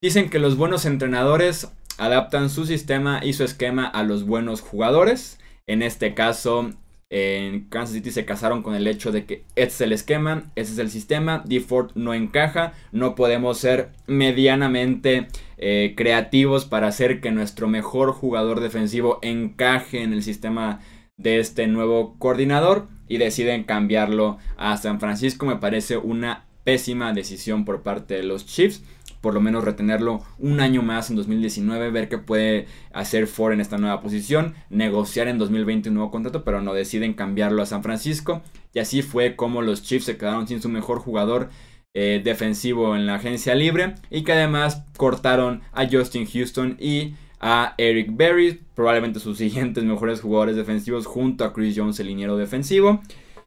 Dicen 0.02 0.31
que 0.31 0.40
los 0.40 0.57
buenos 0.57 0.85
entrenadores 0.85 1.69
adaptan 1.97 2.50
su 2.50 2.66
sistema 2.66 3.21
y 3.23 3.35
su 3.35 3.45
esquema 3.45 3.87
a 3.87 4.02
los 4.02 4.26
buenos 4.26 4.62
jugadores. 4.62 5.38
En 5.69 5.81
este 5.81 6.12
caso, 6.12 6.73
en 7.11 7.68
Kansas 7.68 7.94
City 7.94 8.11
se 8.11 8.25
casaron 8.25 8.62
con 8.62 8.75
el 8.75 8.87
hecho 8.87 9.12
de 9.12 9.25
que 9.25 9.44
este 9.56 9.75
es 9.75 9.80
el 9.82 9.92
esquema, 9.92 10.50
ese 10.56 10.73
es 10.73 10.78
el 10.78 10.90
sistema, 10.90 11.44
D 11.46 11.61
Ford 11.61 11.90
no 11.94 12.14
encaja, 12.14 12.73
no 12.92 13.14
podemos 13.14 13.58
ser 13.58 13.90
medianamente 14.06 15.28
eh, 15.58 15.94
creativos 15.96 16.64
para 16.64 16.88
hacer 16.88 17.20
que 17.20 17.30
nuestro 17.30 17.68
mejor 17.68 18.12
jugador 18.12 18.61
defensivo 18.61 19.18
encaje 19.23 20.02
en 20.02 20.12
el 20.12 20.23
sistema 20.23 20.80
de 21.16 21.38
este 21.38 21.66
nuevo 21.66 22.16
coordinador 22.18 22.88
y 23.08 23.18
deciden 23.18 23.64
cambiarlo 23.64 24.38
a 24.56 24.76
San 24.76 24.99
Francisco. 24.99 25.46
Me 25.46 25.56
parece 25.56 25.96
una 25.96 26.46
pésima 26.64 27.12
decisión 27.12 27.64
por 27.64 27.82
parte 27.82 28.14
de 28.14 28.25
los 28.25 28.46
Chiefs. 28.46 28.82
Por 29.25 29.33
lo 29.33 29.40
menos 29.40 29.64
retenerlo 29.64 30.21
un 30.38 30.61
año 30.61 30.83
más 30.83 31.09
en 31.09 31.16
2019, 31.16 31.90
ver 31.90 32.11
qué 32.11 32.19
puede 32.19 32.66
hacer 32.93 33.26
Ford 33.26 33.54
en 33.54 33.62
esta 33.62 33.78
nueva 33.78 34.02
posición, 34.02 34.52
negociar 34.69 35.28
en 35.28 35.38
2020 35.38 35.88
un 35.88 35.95
nuevo 35.95 36.11
contrato, 36.11 36.45
pero 36.45 36.61
no 36.61 36.75
deciden 36.75 37.14
cambiarlo 37.14 37.62
a 37.62 37.66
San 37.66 37.83
Francisco. 37.83 38.43
Y 38.75 38.81
así 38.81 39.00
fue 39.00 39.35
como 39.35 39.62
los 39.62 39.83
Chiefs 39.83 40.04
se 40.04 40.19
quedaron 40.19 40.47
sin 40.47 40.61
su 40.61 40.69
mejor 40.69 40.99
jugador 40.99 41.49
eh, 41.95 42.21
defensivo 42.23 42.95
en 42.97 43.07
la 43.07 43.14
agencia 43.14 43.54
libre 43.54 43.95
y 44.11 44.25
que 44.25 44.33
además 44.33 44.85
cortaron 44.99 45.62
a 45.73 45.88
Justin 45.90 46.26
Houston 46.26 46.76
y 46.78 47.14
a 47.40 47.73
Eric 47.78 48.11
Berry, 48.14 48.61
probablemente 48.75 49.21
sus 49.21 49.38
siguientes 49.45 49.85
mejores 49.85 50.21
jugadores 50.21 50.54
defensivos 50.54 51.07
junto 51.07 51.47
a 51.47 51.54
Chris 51.54 51.75
Jones, 51.75 51.99
el 51.99 52.09
liniero 52.09 52.37
defensivo. 52.37 53.00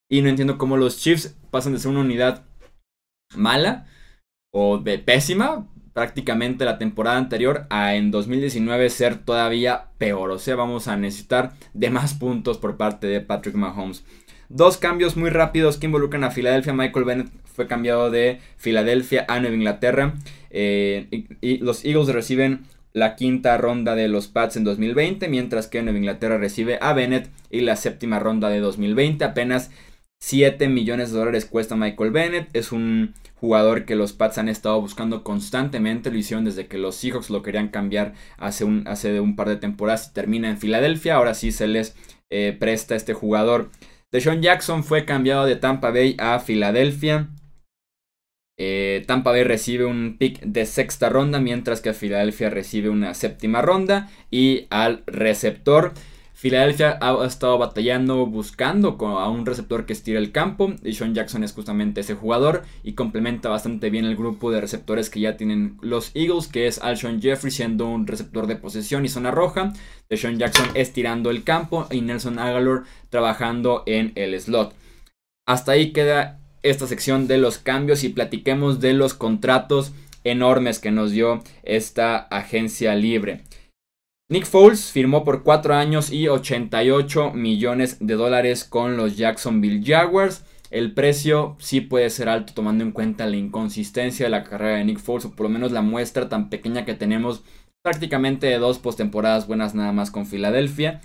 Y 0.10 0.24
no 0.24 0.30
entiendo 0.30 0.58
cómo 0.58 0.76
los 0.76 0.98
Chiefs 0.98 1.38
pasan 1.52 1.74
de 1.74 1.80
ser 1.80 1.92
una 1.92 2.00
unidad 2.00 2.48
mala 3.36 3.86
o 4.60 4.80
de 4.80 4.98
pésima 4.98 5.68
prácticamente 5.94 6.66
la 6.66 6.80
temporada 6.80 7.18
anterior 7.18 7.68
a 7.70 7.94
en 7.94 8.10
2019 8.10 8.90
ser 8.90 9.20
todavía 9.20 9.90
peor. 10.00 10.32
O 10.32 10.40
sea, 10.40 10.56
vamos 10.56 10.88
a 10.88 10.98
necesitar 10.98 11.54
de 11.76 11.92
más 11.92 12.16
puntos 12.16 12.58
por 12.58 12.76
parte 12.76 13.06
de 13.06 13.22
Patrick 13.22 13.54
Mahomes. 13.54 14.04
Dos 14.50 14.78
cambios 14.78 15.16
muy 15.16 15.30
rápidos 15.30 15.78
que 15.78 15.86
involucran 15.86 16.24
a 16.24 16.32
Filadelfia. 16.32 16.74
Michael 16.74 17.06
Bennett 17.06 17.32
fue 17.46 17.68
cambiado 17.68 18.10
de 18.10 18.40
Filadelfia 18.58 19.26
a 19.28 19.40
Nueva 19.40 19.56
Inglaterra. 19.56 20.16
Eh, 20.50 21.26
y, 21.42 21.58
los 21.60 21.86
Eagles 21.86 22.08
reciben 22.08 22.62
la 22.94 23.16
quinta 23.16 23.58
ronda 23.60 23.94
de 23.94 24.08
los 24.08 24.28
Pats 24.28 24.58
en 24.58 24.64
2020, 24.64 25.28
mientras 25.28 25.68
que 25.68 25.84
Nueva 25.84 26.00
Inglaterra 26.00 26.40
recibe 26.40 26.80
a 26.82 26.94
Bennett 26.94 27.30
y 27.52 27.62
la 27.62 27.76
séptima 27.76 28.18
ronda 28.18 28.50
de 28.50 28.60
2020. 28.60 29.24
Apenas 29.24 29.70
7 30.20 30.68
millones 30.68 31.12
de 31.12 31.20
dólares 31.20 31.46
cuesta 31.46 31.76
Michael 31.76 32.12
Bennett. 32.12 32.50
Es 32.54 32.72
un 32.72 33.14
jugador 33.36 33.86
que 33.86 33.96
los 33.96 34.14
Pats 34.14 34.38
han 34.38 34.50
estado 34.50 34.82
buscando 34.82 35.24
constantemente. 35.24 36.12
Lo 36.12 36.18
hicieron 36.18 36.46
desde 36.46 36.68
que 36.68 36.78
los 36.78 36.96
Seahawks 36.96 37.30
lo 37.30 37.44
querían 37.44 37.70
cambiar 37.70 38.14
hace 38.38 38.64
un, 38.64 38.88
un 39.22 39.36
par 39.36 39.50
de 39.50 39.58
temporadas 39.58 40.08
y 40.10 40.14
termina 40.14 40.50
en 40.50 40.58
Filadelfia. 40.58 41.16
Ahora 41.16 41.34
sí 41.34 41.52
se 41.52 41.68
les 41.68 41.96
eh, 42.30 42.56
presta 42.60 42.96
este 42.96 43.14
jugador. 43.14 43.70
Deshaun 44.12 44.42
Jackson 44.42 44.84
fue 44.84 45.06
cambiado 45.06 45.46
de 45.46 45.56
Tampa 45.56 45.92
Bay 45.92 46.16
a 46.20 46.40
Filadelfia. 46.40 47.30
Eh, 48.60 49.04
Tampa 49.06 49.32
Bay 49.32 49.44
recibe 49.44 49.86
un 49.86 50.18
pick 50.18 50.42
de 50.42 50.66
sexta 50.66 51.10
ronda, 51.10 51.40
mientras 51.40 51.82
que 51.82 51.94
Filadelfia 51.94 52.50
recibe 52.50 52.90
una 52.90 53.14
séptima 53.14 53.62
ronda. 53.62 54.10
Y 54.32 54.66
al 54.70 55.04
receptor, 55.06 55.94
Filadelfia 56.40 57.00
ha 57.02 57.26
estado 57.26 57.58
batallando 57.58 58.28
buscando 58.28 58.96
a 59.00 59.28
un 59.28 59.44
receptor 59.44 59.88
que 59.88 59.94
estire 59.94 60.20
el 60.20 60.32
campo. 60.32 60.72
Y 60.84 60.94
Sean 60.94 61.16
Jackson 61.16 61.44
es 61.44 61.52
justamente 61.52 62.02
ese 62.02 62.14
jugador 62.14 62.62
y 62.84 62.94
complementa 62.94 63.50
bastante 63.50 63.90
bien 63.90 64.06
el 64.06 64.16
grupo 64.16 64.52
de 64.52 64.62
receptores 64.62 65.10
que 65.10 65.20
ya 65.20 65.36
tienen 65.36 65.80
los 65.82 66.12
Eagles, 66.14 66.48
que 66.48 66.68
es 66.68 66.78
Alshon 66.78 67.24
Jeffrey 67.24 67.50
siendo 67.50 67.88
un 67.88 68.06
receptor 68.06 68.46
de 68.46 68.56
posesión 68.56 69.04
y 69.04 69.10
zona 69.10 69.32
roja. 69.32 69.74
Sean 70.12 70.38
Jackson 70.38 70.70
estirando 70.76 71.32
el 71.32 71.44
campo 71.44 71.88
y 71.90 72.02
Nelson 72.02 72.38
Aguilar 72.38 72.84
trabajando 73.10 73.82
en 73.88 74.12
el 74.14 74.40
slot. 74.40 74.76
Hasta 75.48 75.72
ahí 75.72 75.92
queda 75.92 76.40
esta 76.62 76.86
sección 76.86 77.28
de 77.28 77.40
los 77.40 77.58
cambios 77.58 78.04
y 78.04 78.10
platiquemos 78.10 78.80
de 78.80 78.94
los 78.94 79.16
contratos 79.16 79.92
enormes 80.24 80.78
que 80.78 80.92
nos 80.92 81.10
dio 81.10 81.42
esta 81.64 82.16
agencia 82.16 82.94
libre. 82.94 83.42
Nick 84.30 84.46
Foles 84.46 84.92
firmó 84.92 85.24
por 85.24 85.42
4 85.42 85.74
años 85.74 86.12
y 86.12 86.28
88 86.28 87.32
millones 87.32 87.96
de 88.02 88.16
dólares 88.16 88.66
con 88.66 88.98
los 88.98 89.16
Jacksonville 89.16 89.82
Jaguars. 89.86 90.44
El 90.70 90.94
precio 90.94 91.56
sí 91.60 91.80
puede 91.80 92.10
ser 92.10 92.28
alto 92.28 92.54
tomando 92.54 92.84
en 92.84 92.92
cuenta 92.92 93.26
la 93.26 93.38
inconsistencia 93.38 94.26
de 94.26 94.30
la 94.30 94.44
carrera 94.44 94.80
de 94.80 94.84
Nick 94.84 95.00
Foles 95.00 95.24
o 95.24 95.32
por 95.32 95.46
lo 95.46 95.50
menos 95.50 95.72
la 95.72 95.82
muestra 95.82 96.28
tan 96.28 96.50
pequeña 96.50 96.84
que 96.84 96.94
tenemos 96.94 97.42
prácticamente 97.82 98.48
de 98.48 98.58
dos 98.58 98.80
postemporadas 98.80 99.48
buenas 99.48 99.76
nada 99.76 99.94
más 99.94 100.12
con 100.12 100.26
Filadelfia. 100.26 101.00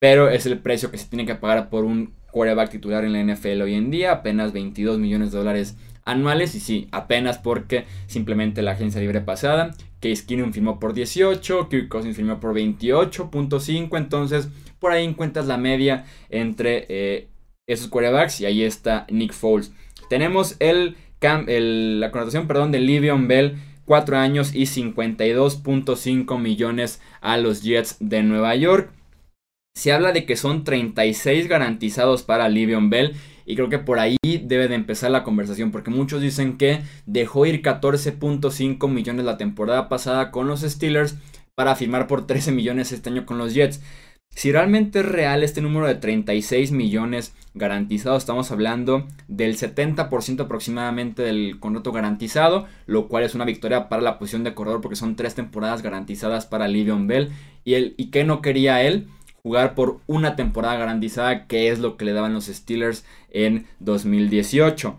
Pero 0.00 0.28
es 0.28 0.44
el 0.44 0.58
precio 0.58 0.90
que 0.90 0.98
se 0.98 1.08
tiene 1.08 1.26
que 1.26 1.36
pagar 1.36 1.70
por 1.70 1.84
un 1.84 2.12
quarterback 2.32 2.70
titular 2.70 3.04
en 3.04 3.12
la 3.12 3.22
NFL 3.22 3.62
hoy 3.62 3.74
en 3.74 3.92
día, 3.92 4.10
apenas 4.10 4.52
22 4.52 4.98
millones 4.98 5.30
de 5.30 5.38
dólares 5.38 5.76
anuales 6.04 6.56
y 6.56 6.60
sí, 6.60 6.88
apenas 6.90 7.38
porque 7.38 7.84
simplemente 8.08 8.62
la 8.62 8.72
agencia 8.72 9.00
libre 9.00 9.20
pasada, 9.20 9.76
Case 10.00 10.24
Keenum 10.26 10.52
firmó 10.52 10.78
por 10.78 10.94
18, 10.94 11.68
Kirk 11.68 11.88
Cousins 11.88 12.16
firmó 12.16 12.38
por 12.40 12.54
28.5, 12.54 13.96
entonces 13.96 14.48
por 14.78 14.92
ahí 14.92 15.04
encuentras 15.04 15.46
la 15.46 15.58
media 15.58 16.04
entre 16.30 16.86
eh, 16.88 17.28
esos 17.66 17.88
quarterbacks 17.88 18.40
y 18.40 18.46
ahí 18.46 18.62
está 18.62 19.06
Nick 19.10 19.32
Foles. 19.32 19.72
Tenemos 20.08 20.56
el, 20.60 20.96
la 21.20 22.10
connotación 22.10 22.46
perdón, 22.46 22.72
de 22.72 22.80
Livion 22.80 23.28
Bell, 23.28 23.58
4 23.84 24.18
años 24.18 24.54
y 24.54 24.62
52.5 24.62 26.38
millones 26.38 27.00
a 27.20 27.36
los 27.36 27.62
Jets 27.62 27.96
de 28.00 28.22
Nueva 28.22 28.54
York. 28.54 28.90
Se 29.74 29.92
habla 29.92 30.12
de 30.12 30.26
que 30.26 30.36
son 30.36 30.64
36 30.64 31.48
garantizados 31.48 32.22
para 32.22 32.48
Livion 32.48 32.90
Bell 32.90 33.14
y 33.48 33.56
creo 33.56 33.70
que 33.70 33.78
por 33.78 33.98
ahí 33.98 34.18
debe 34.22 34.68
de 34.68 34.74
empezar 34.74 35.10
la 35.10 35.24
conversación, 35.24 35.72
porque 35.72 35.90
muchos 35.90 36.20
dicen 36.20 36.58
que 36.58 36.82
dejó 37.06 37.46
ir 37.46 37.62
14.5 37.62 38.88
millones 38.90 39.24
la 39.24 39.38
temporada 39.38 39.88
pasada 39.88 40.30
con 40.30 40.46
los 40.46 40.60
Steelers 40.60 41.16
para 41.54 41.74
firmar 41.74 42.06
por 42.06 42.26
13 42.26 42.52
millones 42.52 42.92
este 42.92 43.08
año 43.08 43.24
con 43.24 43.38
los 43.38 43.54
Jets. 43.54 43.80
Si 44.28 44.52
realmente 44.52 45.00
es 45.00 45.06
real 45.06 45.42
este 45.42 45.62
número 45.62 45.86
de 45.86 45.94
36 45.94 46.72
millones 46.72 47.34
garantizados, 47.54 48.22
estamos 48.22 48.50
hablando 48.52 49.08
del 49.28 49.56
70% 49.56 50.40
aproximadamente 50.40 51.22
del 51.22 51.58
contrato 51.58 51.90
garantizado, 51.90 52.66
lo 52.84 53.08
cual 53.08 53.24
es 53.24 53.34
una 53.34 53.46
victoria 53.46 53.88
para 53.88 54.02
la 54.02 54.18
posición 54.18 54.44
de 54.44 54.52
corredor 54.52 54.82
porque 54.82 54.94
son 54.94 55.16
tres 55.16 55.34
temporadas 55.34 55.80
garantizadas 55.80 56.44
para 56.44 56.68
Livion 56.68 57.06
Bell. 57.06 57.30
¿Y, 57.64 57.74
el, 57.74 57.94
y 57.96 58.10
qué 58.10 58.24
no 58.24 58.42
quería 58.42 58.82
él? 58.82 59.08
Jugar 59.42 59.74
por 59.74 60.00
una 60.06 60.36
temporada 60.36 60.76
garantizada, 60.76 61.46
que 61.46 61.68
es 61.68 61.78
lo 61.78 61.96
que 61.96 62.04
le 62.04 62.12
daban 62.12 62.34
los 62.34 62.46
Steelers 62.46 63.04
en 63.30 63.66
2018. 63.80 64.96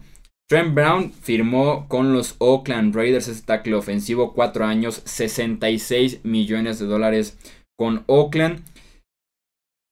Trent 0.50 0.74
Brown 0.74 1.12
firmó 1.12 1.88
con 1.88 2.12
los 2.12 2.36
Oakland 2.40 2.96
Raiders 2.96 3.28
este 3.28 3.46
tackle 3.46 3.76
ofensivo 3.76 4.34
4 4.34 4.66
años, 4.66 5.04
66 5.06 6.22
millones 6.24 6.80
de 6.80 6.88
dólares 6.88 7.38
con 7.78 8.04
Oakland. 8.08 8.64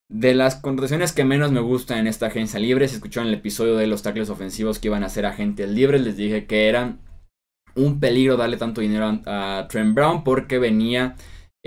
De 0.09 0.33
las 0.33 0.55
contrataciones 0.55 1.11
que 1.11 1.25
menos 1.25 1.51
me 1.51 1.59
gustan 1.59 1.99
en 1.99 2.07
esta 2.07 2.27
agencia 2.27 2.59
libre, 2.59 2.87
se 2.87 2.95
escuchó 2.95 3.21
en 3.21 3.27
el 3.27 3.35
episodio 3.35 3.75
de 3.75 3.87
los 3.87 4.01
tackles 4.01 4.29
ofensivos 4.29 4.79
que 4.79 4.87
iban 4.87 5.03
a 5.03 5.09
ser 5.09 5.25
agentes 5.25 5.69
libres, 5.69 6.01
les 6.01 6.17
dije 6.17 6.45
que 6.47 6.69
eran 6.69 7.01
un 7.75 7.99
peligro 7.99 8.37
darle 8.37 8.57
tanto 8.57 8.81
dinero 8.81 9.21
a 9.27 9.67
Trent 9.69 9.93
Brown 9.93 10.23
porque 10.23 10.57
venía 10.57 11.15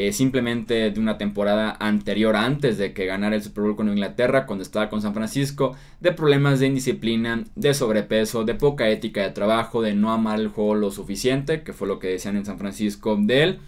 eh, 0.00 0.14
simplemente 0.14 0.90
de 0.90 0.98
una 0.98 1.18
temporada 1.18 1.76
anterior, 1.78 2.34
antes 2.34 2.78
de 2.78 2.94
que 2.94 3.04
ganara 3.04 3.36
el 3.36 3.42
Super 3.42 3.64
Bowl 3.64 3.76
con 3.76 3.90
Inglaterra, 3.90 4.46
cuando 4.46 4.62
estaba 4.62 4.88
con 4.88 5.02
San 5.02 5.12
Francisco, 5.12 5.76
de 6.00 6.12
problemas 6.12 6.58
de 6.58 6.68
indisciplina, 6.68 7.44
de 7.54 7.74
sobrepeso, 7.74 8.44
de 8.44 8.54
poca 8.54 8.88
ética 8.88 9.20
de 9.20 9.32
trabajo, 9.32 9.82
de 9.82 9.94
no 9.94 10.10
amar 10.10 10.40
el 10.40 10.48
juego 10.48 10.74
lo 10.74 10.90
suficiente, 10.90 11.62
que 11.62 11.74
fue 11.74 11.86
lo 11.86 11.98
que 11.98 12.08
decían 12.08 12.38
en 12.38 12.46
San 12.46 12.58
Francisco 12.58 13.14
de 13.20 13.42
él, 13.42 13.58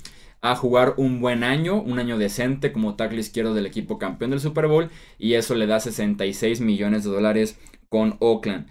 a 0.41 0.57
jugar 0.57 0.95
un 0.97 1.21
buen 1.21 1.45
año, 1.45 1.83
un 1.83 1.99
año 1.99 2.17
decente 2.17 2.73
como 2.73 2.97
tackle 2.97 3.21
izquierdo 3.21 3.53
del 3.53 3.67
equipo 3.67 3.99
campeón 3.99 4.31
del 4.31 4.41
Super 4.41 4.69
Bowl, 4.69 4.89
y 5.19 5.35
eso 5.35 5.55
le 5.55 5.67
da 5.67 5.81
66 5.81 6.62
millones 6.62 7.05
de 7.05 7.11
dólares 7.11 7.59
con 7.91 8.17
Oakland. 8.21 8.69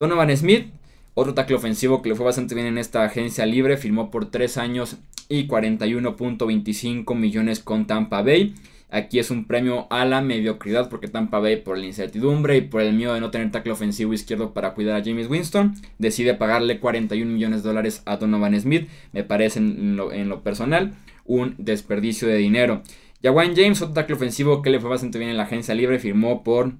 Donovan 0.00 0.36
Smith 0.36 0.72
otro 1.14 1.34
tackle 1.34 1.56
ofensivo 1.56 2.02
que 2.02 2.10
le 2.10 2.14
fue 2.14 2.26
bastante 2.26 2.54
bien 2.54 2.66
en 2.66 2.78
esta 2.78 3.04
agencia 3.04 3.46
libre, 3.46 3.76
firmó 3.76 4.10
por 4.10 4.30
3 4.30 4.58
años 4.58 4.96
y 5.28 5.46
41.25 5.46 7.14
millones 7.14 7.60
con 7.60 7.86
Tampa 7.86 8.22
Bay. 8.22 8.54
Aquí 8.92 9.20
es 9.20 9.30
un 9.30 9.44
premio 9.44 9.86
a 9.90 10.04
la 10.04 10.20
mediocridad 10.20 10.88
porque 10.88 11.06
Tampa 11.06 11.38
Bay 11.38 11.62
por 11.62 11.78
la 11.78 11.86
incertidumbre 11.86 12.56
y 12.56 12.62
por 12.62 12.82
el 12.82 12.92
miedo 12.92 13.14
de 13.14 13.20
no 13.20 13.30
tener 13.30 13.52
tackle 13.52 13.70
ofensivo 13.70 14.12
izquierdo 14.12 14.52
para 14.52 14.74
cuidar 14.74 15.00
a 15.00 15.04
James 15.04 15.28
Winston 15.28 15.74
decide 15.98 16.34
pagarle 16.34 16.80
41 16.80 17.30
millones 17.30 17.62
de 17.62 17.68
dólares 17.68 18.02
a 18.04 18.16
Donovan 18.16 18.60
Smith. 18.60 18.88
Me 19.12 19.22
parece 19.22 19.60
en 19.60 19.96
lo, 19.96 20.42
personal 20.42 20.94
un 21.24 21.54
desperdicio 21.58 22.26
de 22.26 22.36
dinero. 22.36 22.82
Jawan 23.22 23.54
James, 23.54 23.80
otro 23.80 23.94
tackle 23.94 24.16
ofensivo 24.16 24.60
que 24.60 24.70
le 24.70 24.80
fue 24.80 24.90
bastante 24.90 25.18
bien 25.18 25.30
en 25.30 25.36
la 25.36 25.44
agencia 25.44 25.74
libre, 25.74 26.00
firmó 26.00 26.42
por 26.42 26.72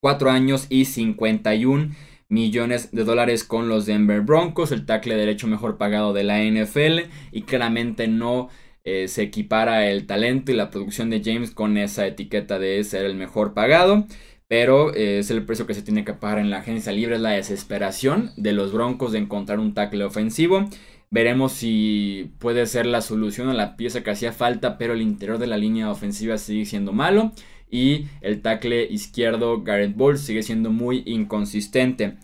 4 0.00 0.30
años 0.30 0.66
y 0.70 0.86
51 0.86 1.90
millones 2.28 2.90
de 2.92 3.04
dólares 3.04 3.44
con 3.44 3.68
los 3.68 3.86
Denver 3.86 4.20
Broncos, 4.20 4.72
el 4.72 4.86
tackle 4.86 5.16
derecho 5.16 5.46
mejor 5.46 5.78
pagado 5.78 6.12
de 6.12 6.24
la 6.24 6.42
NFL 6.42 7.10
y 7.32 7.42
claramente 7.42 8.08
no 8.08 8.48
eh, 8.84 9.08
se 9.08 9.22
equipara 9.22 9.88
el 9.90 10.06
talento 10.06 10.52
y 10.52 10.54
la 10.54 10.70
producción 10.70 11.10
de 11.10 11.22
James 11.24 11.50
con 11.50 11.76
esa 11.76 12.06
etiqueta 12.06 12.58
de 12.58 12.82
ser 12.84 13.04
el 13.04 13.16
mejor 13.16 13.54
pagado. 13.54 14.06
Pero 14.48 14.94
eh, 14.94 15.18
es 15.18 15.30
el 15.30 15.44
precio 15.44 15.66
que 15.66 15.74
se 15.74 15.82
tiene 15.82 16.04
que 16.04 16.14
pagar 16.14 16.38
en 16.38 16.50
la 16.50 16.58
agencia 16.58 16.92
libre, 16.92 17.16
es 17.16 17.20
la 17.20 17.30
desesperación 17.30 18.30
de 18.36 18.52
los 18.52 18.72
Broncos 18.72 19.10
de 19.10 19.18
encontrar 19.18 19.58
un 19.58 19.74
tackle 19.74 20.04
ofensivo. 20.04 20.68
Veremos 21.10 21.52
si 21.52 22.32
puede 22.38 22.66
ser 22.66 22.86
la 22.86 23.00
solución 23.00 23.48
a 23.48 23.54
la 23.54 23.76
pieza 23.76 24.02
que 24.02 24.10
hacía 24.10 24.32
falta, 24.32 24.78
pero 24.78 24.92
el 24.92 25.02
interior 25.02 25.38
de 25.38 25.46
la 25.46 25.56
línea 25.56 25.90
ofensiva 25.90 26.38
sigue 26.38 26.64
siendo 26.64 26.92
malo. 26.92 27.32
Y 27.76 28.06
el 28.22 28.40
tackle 28.40 28.86
izquierdo 28.90 29.62
Garrett 29.62 29.94
Bowles 29.94 30.22
sigue 30.22 30.42
siendo 30.42 30.70
muy 30.70 31.02
inconsistente. 31.04 32.14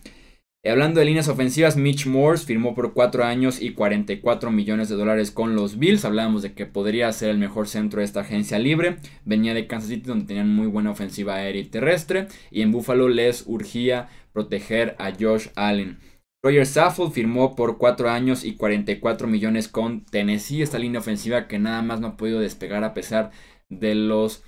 Hablando 0.64 0.98
de 0.98 1.04
líneas 1.04 1.28
ofensivas, 1.28 1.76
Mitch 1.76 2.06
Morse 2.06 2.46
firmó 2.46 2.74
por 2.74 2.94
4 2.94 3.22
años 3.22 3.60
y 3.60 3.74
44 3.74 4.50
millones 4.50 4.88
de 4.88 4.96
dólares 4.96 5.30
con 5.30 5.54
los 5.54 5.78
Bills. 5.78 6.06
Hablábamos 6.06 6.40
de 6.40 6.54
que 6.54 6.64
podría 6.64 7.12
ser 7.12 7.28
el 7.28 7.36
mejor 7.36 7.68
centro 7.68 7.98
de 7.98 8.06
esta 8.06 8.20
agencia 8.20 8.58
libre. 8.58 8.96
Venía 9.26 9.52
de 9.52 9.66
Kansas 9.66 9.90
City 9.90 10.06
donde 10.06 10.24
tenían 10.24 10.48
muy 10.48 10.68
buena 10.68 10.90
ofensiva 10.90 11.34
aérea 11.34 11.60
y 11.60 11.66
terrestre. 11.66 12.28
Y 12.50 12.62
en 12.62 12.72
Buffalo 12.72 13.10
les 13.10 13.44
urgía 13.46 14.08
proteger 14.32 14.96
a 14.98 15.12
Josh 15.12 15.48
Allen. 15.54 15.98
Roger 16.42 16.64
Saffold 16.64 17.12
firmó 17.12 17.54
por 17.56 17.76
4 17.76 18.08
años 18.08 18.42
y 18.42 18.54
44 18.54 19.28
millones 19.28 19.68
con 19.68 20.06
Tennessee. 20.06 20.62
Esta 20.62 20.78
línea 20.78 21.00
ofensiva 21.00 21.46
que 21.46 21.58
nada 21.58 21.82
más 21.82 22.00
no 22.00 22.06
ha 22.06 22.16
podido 22.16 22.40
despegar 22.40 22.84
a 22.84 22.94
pesar 22.94 23.32
de 23.68 23.94
los 23.94 24.44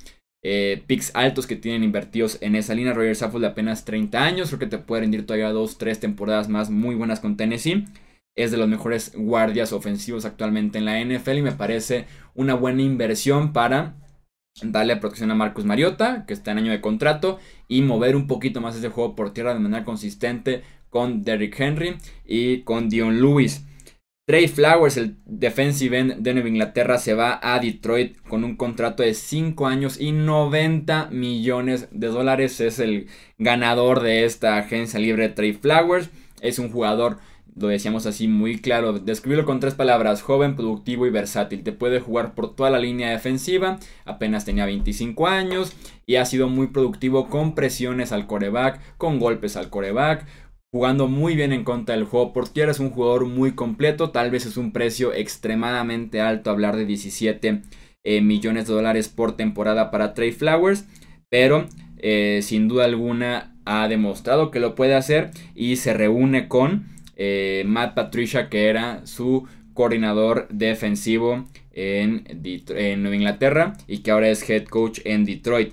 eh, 0.46 0.82
picks 0.86 1.10
altos 1.14 1.46
que 1.46 1.56
tienen 1.56 1.82
invertidos 1.82 2.38
en 2.42 2.54
esa 2.54 2.74
línea. 2.74 2.92
Roger 2.92 3.16
Saffold 3.16 3.44
de 3.44 3.50
apenas 3.50 3.84
30 3.84 4.22
años, 4.22 4.48
creo 4.48 4.58
que 4.60 4.66
te 4.66 4.78
puede 4.78 5.00
rendir 5.00 5.26
todavía 5.26 5.52
2-3 5.52 5.98
temporadas 5.98 6.48
más 6.48 6.70
muy 6.70 6.94
buenas 6.94 7.18
con 7.20 7.36
Tennessee. 7.36 7.86
Es 8.36 8.50
de 8.50 8.58
los 8.58 8.68
mejores 8.68 9.12
guardias 9.16 9.72
ofensivos 9.72 10.24
actualmente 10.24 10.78
en 10.78 10.84
la 10.84 11.00
NFL 11.00 11.38
y 11.38 11.42
me 11.42 11.52
parece 11.52 12.04
una 12.34 12.54
buena 12.54 12.82
inversión 12.82 13.52
para 13.52 13.94
darle 14.62 14.96
protección 14.96 15.30
a 15.30 15.34
Marcus 15.34 15.64
Mariota, 15.64 16.26
que 16.26 16.34
está 16.34 16.52
en 16.52 16.58
año 16.58 16.72
de 16.72 16.80
contrato, 16.80 17.38
y 17.66 17.82
mover 17.82 18.14
un 18.14 18.26
poquito 18.26 18.60
más 18.60 18.76
ese 18.76 18.90
juego 18.90 19.16
por 19.16 19.32
tierra 19.32 19.54
de 19.54 19.60
manera 19.60 19.84
consistente 19.84 20.62
con 20.90 21.22
Derrick 21.24 21.58
Henry 21.58 21.96
y 22.24 22.60
con 22.60 22.88
Dion 22.88 23.20
Lewis. 23.20 23.64
Trey 24.26 24.48
Flowers, 24.48 24.96
el 24.96 25.18
defensive 25.26 25.98
end 25.98 26.14
de 26.20 26.32
Nueva 26.32 26.48
Inglaterra, 26.48 26.96
se 26.96 27.12
va 27.12 27.38
a 27.42 27.58
Detroit 27.58 28.16
con 28.22 28.42
un 28.42 28.56
contrato 28.56 29.02
de 29.02 29.12
5 29.12 29.66
años 29.66 30.00
y 30.00 30.12
90 30.12 31.10
millones 31.10 31.88
de 31.90 32.06
dólares. 32.06 32.58
Es 32.62 32.78
el 32.78 33.08
ganador 33.36 34.00
de 34.00 34.24
esta 34.24 34.56
agencia 34.56 34.98
libre. 34.98 35.28
Trey 35.28 35.52
Flowers 35.52 36.08
es 36.40 36.58
un 36.58 36.70
jugador, 36.70 37.18
lo 37.54 37.68
decíamos 37.68 38.06
así 38.06 38.26
muy 38.26 38.62
claro, 38.62 38.98
describirlo 38.98 39.44
con 39.44 39.60
tres 39.60 39.74
palabras, 39.74 40.22
joven, 40.22 40.56
productivo 40.56 41.06
y 41.06 41.10
versátil. 41.10 41.62
Te 41.62 41.72
puede 41.72 42.00
jugar 42.00 42.34
por 42.34 42.56
toda 42.56 42.70
la 42.70 42.78
línea 42.78 43.10
defensiva, 43.10 43.78
apenas 44.06 44.46
tenía 44.46 44.64
25 44.64 45.26
años 45.26 45.74
y 46.06 46.16
ha 46.16 46.24
sido 46.24 46.48
muy 46.48 46.68
productivo 46.68 47.28
con 47.28 47.54
presiones 47.54 48.10
al 48.10 48.26
coreback, 48.26 48.80
con 48.96 49.18
golpes 49.18 49.56
al 49.58 49.68
coreback 49.68 50.26
jugando 50.74 51.06
muy 51.06 51.36
bien 51.36 51.52
en 51.52 51.62
contra 51.62 51.94
del 51.94 52.04
juego 52.04 52.32
por 52.32 52.48
tierra. 52.48 52.72
Es 52.72 52.80
un 52.80 52.90
jugador 52.90 53.26
muy 53.26 53.52
completo. 53.52 54.10
Tal 54.10 54.32
vez 54.32 54.44
es 54.44 54.56
un 54.56 54.72
precio 54.72 55.14
extremadamente 55.14 56.20
alto 56.20 56.50
hablar 56.50 56.74
de 56.74 56.84
17 56.84 57.62
eh, 58.02 58.20
millones 58.20 58.66
de 58.66 58.74
dólares 58.74 59.08
por 59.08 59.36
temporada 59.36 59.92
para 59.92 60.14
Trey 60.14 60.32
Flowers. 60.32 60.84
Pero 61.28 61.68
eh, 61.98 62.40
sin 62.42 62.66
duda 62.66 62.86
alguna 62.86 63.56
ha 63.64 63.86
demostrado 63.86 64.50
que 64.50 64.58
lo 64.58 64.74
puede 64.74 64.96
hacer 64.96 65.30
y 65.54 65.76
se 65.76 65.94
reúne 65.94 66.48
con 66.48 66.86
eh, 67.14 67.62
Matt 67.68 67.94
Patricia 67.94 68.48
que 68.48 68.66
era 68.66 69.06
su 69.06 69.46
coordinador 69.74 70.48
defensivo 70.50 71.44
en, 71.70 72.24
en 72.26 73.00
Nueva 73.00 73.14
Inglaterra 73.14 73.74
y 73.86 73.98
que 73.98 74.10
ahora 74.10 74.28
es 74.28 74.50
head 74.50 74.64
coach 74.64 74.98
en 75.04 75.24
Detroit. 75.24 75.72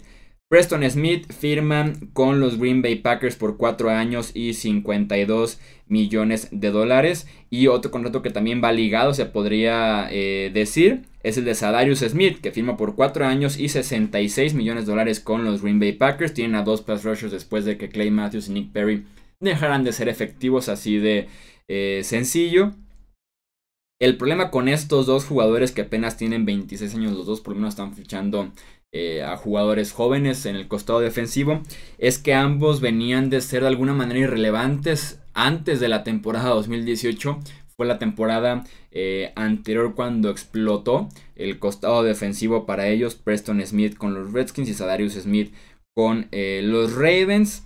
Preston 0.51 0.83
Smith 0.91 1.31
firma 1.31 1.93
con 2.11 2.41
los 2.41 2.59
Green 2.59 2.81
Bay 2.81 2.97
Packers 2.97 3.37
por 3.37 3.55
4 3.55 3.89
años 3.89 4.31
y 4.33 4.53
52 4.53 5.61
millones 5.87 6.49
de 6.51 6.71
dólares. 6.71 7.25
Y 7.49 7.67
otro 7.67 7.89
contrato 7.89 8.21
que 8.21 8.31
también 8.31 8.61
va 8.61 8.73
ligado, 8.73 9.13
se 9.13 9.25
podría 9.25 10.09
eh, 10.11 10.51
decir, 10.53 11.03
es 11.23 11.37
el 11.37 11.45
de 11.45 11.55
Sadarius 11.55 11.99
Smith, 11.99 12.41
que 12.41 12.51
firma 12.51 12.75
por 12.75 12.95
4 12.95 13.25
años 13.25 13.57
y 13.57 13.69
66 13.69 14.53
millones 14.53 14.85
de 14.85 14.91
dólares 14.91 15.21
con 15.21 15.45
los 15.45 15.61
Green 15.61 15.79
Bay 15.79 15.93
Packers. 15.93 16.33
Tienen 16.33 16.55
a 16.55 16.63
dos 16.63 16.81
pass 16.81 17.05
rushers 17.05 17.31
después 17.31 17.63
de 17.63 17.77
que 17.77 17.87
Clay 17.87 18.11
Matthews 18.11 18.49
y 18.49 18.51
Nick 18.51 18.73
Perry 18.73 19.05
dejaran 19.39 19.85
de 19.85 19.93
ser 19.93 20.09
efectivos 20.09 20.67
así 20.67 20.97
de 20.97 21.29
eh, 21.69 22.01
sencillo. 22.03 22.73
El 24.01 24.17
problema 24.17 24.51
con 24.51 24.67
estos 24.67 25.05
dos 25.05 25.23
jugadores 25.23 25.71
que 25.71 25.83
apenas 25.83 26.17
tienen 26.17 26.43
26 26.43 26.95
años, 26.95 27.13
los 27.13 27.25
dos 27.25 27.39
por 27.39 27.53
lo 27.53 27.59
menos 27.59 27.75
están 27.75 27.93
fichando 27.93 28.51
eh, 28.93 29.23
a 29.23 29.37
jugadores 29.37 29.93
jóvenes 29.93 30.45
en 30.45 30.57
el 30.57 30.67
costado 30.67 30.99
defensivo 30.99 31.61
es 31.97 32.17
que 32.17 32.33
ambos 32.33 32.81
venían 32.81 33.29
de 33.29 33.39
ser 33.39 33.61
de 33.61 33.67
alguna 33.67 33.93
manera 33.93 34.19
irrelevantes 34.19 35.21
antes 35.33 35.79
de 35.79 35.87
la 35.87 36.03
temporada 36.03 36.49
2018 36.49 37.39
fue 37.77 37.85
la 37.85 37.99
temporada 37.99 38.65
eh, 38.91 39.31
anterior 39.37 39.95
cuando 39.95 40.29
explotó 40.29 41.07
el 41.37 41.57
costado 41.57 42.03
defensivo 42.03 42.65
para 42.65 42.89
ellos 42.89 43.15
Preston 43.15 43.65
Smith 43.65 43.95
con 43.95 44.13
los 44.13 44.33
Redskins 44.33 44.67
y 44.67 44.73
Sadarius 44.73 45.13
Smith 45.13 45.53
con 45.95 46.27
eh, 46.33 46.59
los 46.61 46.93
Ravens 46.93 47.63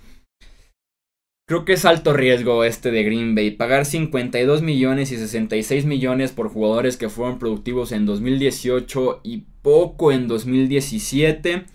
Creo 1.47 1.63
que 1.63 1.73
es 1.73 1.85
alto 1.85 2.11
riesgo 2.11 2.63
este 2.63 2.89
de 2.89 3.03
Green 3.03 3.35
Bay. 3.35 3.51
Pagar 3.51 3.85
52 3.85 4.63
millones 4.63 5.11
y 5.11 5.17
66 5.17 5.85
millones 5.85 6.31
por 6.31 6.49
jugadores 6.49 6.97
que 6.97 7.07
fueron 7.07 7.37
productivos 7.37 7.91
en 7.91 8.07
2018 8.07 9.21
y 9.23 9.45
poco 9.61 10.11
en 10.11 10.27
2017. 10.27 11.65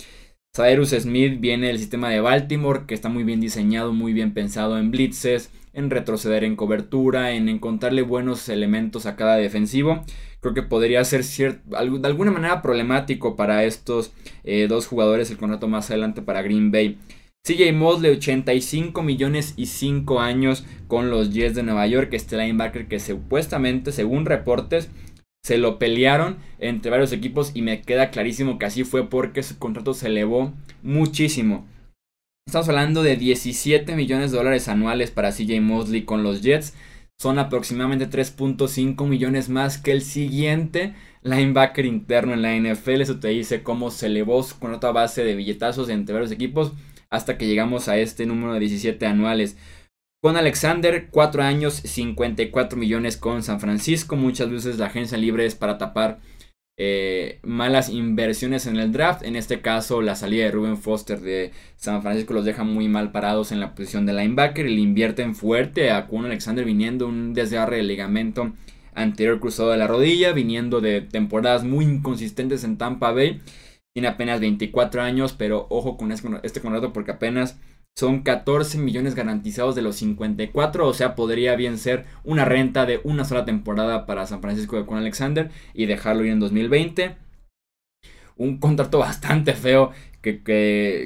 Cyrus 0.57 0.91
Smith 0.91 1.39
viene 1.39 1.69
del 1.69 1.79
sistema 1.79 2.11
de 2.11 2.21
Baltimore, 2.21 2.81
que 2.89 2.95
está 2.95 3.09
muy 3.09 3.23
bien 3.23 3.41
diseñado, 3.41 3.93
muy 3.93 4.13
bien 4.13 4.35
pensado 4.35 4.77
en 4.77 4.91
blitzes, 4.91 5.53
en 5.73 5.89
retroceder 5.89 6.43
en 6.43 6.57
cobertura, 6.57 7.31
en 7.31 7.49
encontrarle 7.49 8.03
buenos 8.03 8.49
elementos 8.49 9.07
a 9.07 9.15
cada 9.15 9.37
defensivo. 9.37 10.05
Creo 10.41 10.53
que 10.53 10.65
podría 10.65 11.05
ser 11.05 11.23
de 11.23 12.09
alguna 12.09 12.33
manera 12.33 12.61
problemático 12.61 13.37
para 13.37 13.63
estos 13.63 14.13
eh, 14.43 14.67
dos 14.69 14.89
jugadores 14.89 15.31
el 15.31 15.37
contrato 15.37 15.69
más 15.69 15.91
adelante 15.91 16.23
para 16.23 16.43
Green 16.43 16.73
Bay. 16.73 16.99
CJ 17.47 17.73
Mosley, 17.73 18.13
85 18.13 19.03
millones 19.03 19.55
y 19.57 19.67
5 19.67 20.21
años 20.21 20.67
con 20.89 21.11
los 21.11 21.33
Jets 21.33 21.55
de 21.55 21.63
Nueva 21.63 21.87
York. 21.87 22.11
Este 22.13 22.37
linebacker 22.37 22.87
que 22.87 23.01
supuestamente, 23.01 23.93
según 23.93 24.27
reportes, 24.27 24.91
se 25.43 25.57
lo 25.57 25.79
pelearon 25.79 26.37
entre 26.59 26.91
varios 26.91 27.13
equipos 27.13 27.53
y 27.55 27.63
me 27.63 27.81
queda 27.81 28.11
clarísimo 28.11 28.59
que 28.59 28.67
así 28.67 28.85
fue 28.85 29.09
porque 29.09 29.43
su 29.43 29.59
contrato 29.59 29.95
se 29.95 30.09
elevó 30.09 30.53
muchísimo. 30.83 31.67
Estamos 32.47 32.69
hablando 32.69 33.03
de 33.03 33.17
17 33.17 33.97
millones 33.97 34.33
de 34.33 34.37
dólares 34.37 34.69
anuales 34.69 35.11
para 35.11 35.33
CJ 35.33 35.63
Mosley 35.63 36.05
con 36.05 36.23
los 36.23 36.43
Jets. 36.43 36.75
Son 37.19 37.39
aproximadamente 37.39 38.09
3.5 38.09 39.07
millones 39.07 39.49
más 39.49 39.79
que 39.79 39.93
el 39.93 40.03
siguiente 40.03 40.95
linebacker 41.23 41.87
interno 41.87 42.35
en 42.35 42.43
la 42.43 42.55
NFL. 42.55 43.01
Eso 43.01 43.19
te 43.19 43.29
dice 43.29 43.63
cómo 43.63 43.91
se 43.91 44.07
elevó 44.07 44.43
su 44.43 44.59
contrato 44.59 44.93
base 44.93 45.25
de 45.25 45.35
billetazos 45.35 45.89
entre 45.89 46.13
varios 46.13 46.33
equipos 46.33 46.73
hasta 47.11 47.37
que 47.37 47.47
llegamos 47.47 47.89
a 47.89 47.99
este 47.99 48.25
número 48.25 48.55
de 48.55 48.61
17 48.61 49.05
anuales. 49.07 49.57
Con 50.23 50.37
Alexander, 50.37 51.09
4 51.11 51.43
años, 51.43 51.75
54 51.75 52.79
millones 52.79 53.17
con 53.17 53.43
San 53.43 53.59
Francisco. 53.59 54.17
Muchas 54.17 54.51
veces 54.51 54.79
la 54.79 54.87
agencia 54.87 55.19
libre 55.19 55.47
es 55.47 55.55
para 55.55 55.79
tapar 55.79 56.21
eh, 56.77 57.41
malas 57.43 57.89
inversiones 57.89 58.67
en 58.67 58.77
el 58.77 58.93
draft. 58.93 59.23
En 59.23 59.35
este 59.35 59.61
caso, 59.61 60.03
la 60.03 60.15
salida 60.15 60.45
de 60.45 60.51
Ruben 60.51 60.77
Foster 60.77 61.21
de 61.21 61.53
San 61.77 62.03
Francisco 62.03 62.35
los 62.35 62.45
deja 62.45 62.65
muy 62.65 62.89
mal 62.89 63.13
parados 63.13 63.51
en 63.51 63.61
la 63.61 63.75
posición 63.75 64.07
de 64.07 64.13
linebacker 64.13 64.67
y 64.67 64.77
le 64.77 64.83
invierten 64.83 65.35
fuerte 65.35 65.91
a 65.91 66.07
Con 66.07 66.27
Alexander 66.27 66.65
viniendo 66.65 67.07
un 67.09 67.35
desgarre 67.35 67.79
de 67.79 67.83
ligamento 67.83 68.53
anterior 68.95 69.41
cruzado 69.41 69.71
de 69.71 69.79
la 69.79 69.87
rodilla, 69.87 70.33
viniendo 70.33 70.81
de 70.81 71.01
temporadas 71.01 71.65
muy 71.65 71.87
inconsistentes 71.87 72.63
en 72.65 72.77
Tampa 72.77 73.13
Bay 73.13 73.41
tiene 73.95 74.09
apenas 74.09 74.41
24 74.41 75.03
años, 75.03 75.33
pero 75.33 75.67
ojo 75.71 75.97
con 75.97 76.13
este 76.13 76.61
contrato 76.61 76.93
porque 76.93 77.13
apenas 77.13 77.59
son 77.99 78.23
14 78.23 78.79
millones 78.79 79.15
garantizados 79.15 79.75
de 79.75 79.83
los 79.83 79.97
54, 79.97 80.87
o 80.87 80.95
sea, 80.95 81.15
podría 81.15 81.57
bien 81.57 81.77
ser 81.77 82.07
una 82.25 82.45
renta 82.45 82.87
de 82.87 83.01
una 83.05 83.25
sola 83.25 83.45
temporada 83.45 84.07
para 84.07 84.27
San 84.27 84.41
Francisco 84.41 84.77
de 84.77 84.87
Con 84.87 84.99
Alexander 84.99 85.51
y 85.75 85.87
dejarlo 85.87 86.25
ir 86.25 86.33
en 86.33 86.41
2020. 86.41 87.17
un 88.37 88.59
contrato 88.59 88.99
bastante 89.01 89.55
feo 89.55 89.91
que, 90.23 90.43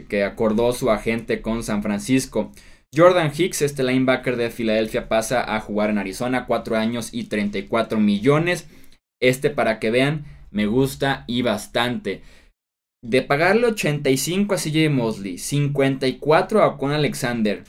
que, 0.08 0.24
acordó 0.24 0.72
su 0.72 0.90
agente 0.90 1.40
con 1.42 1.62
San 1.62 1.82
Francisco. 1.82 2.52
Jordan 2.96 3.32
Hicks, 3.36 3.62
este 3.62 3.82
linebacker 3.82 4.36
de 4.36 4.50
Filadelfia, 4.50 5.08
pasa 5.08 5.56
a 5.56 5.60
jugar 5.60 5.90
en 5.90 5.98
Arizona, 5.98 6.46
4 6.46 6.76
años 6.76 7.12
y 7.12 7.24
34 7.24 7.98
millones. 7.98 8.68
Este, 9.20 9.50
para 9.50 9.80
que 9.80 9.90
vean, 9.90 10.26
me 10.52 10.66
gusta 10.66 11.24
y 11.26 11.42
bastante. 11.42 12.22
De 13.04 13.20
pagarle 13.20 13.66
85 13.66 14.54
a 14.54 14.56
CJ 14.56 14.88
Mosley, 14.88 15.36
54 15.36 16.64
a 16.64 16.78
Con 16.78 16.90
Alexander, 16.90 17.62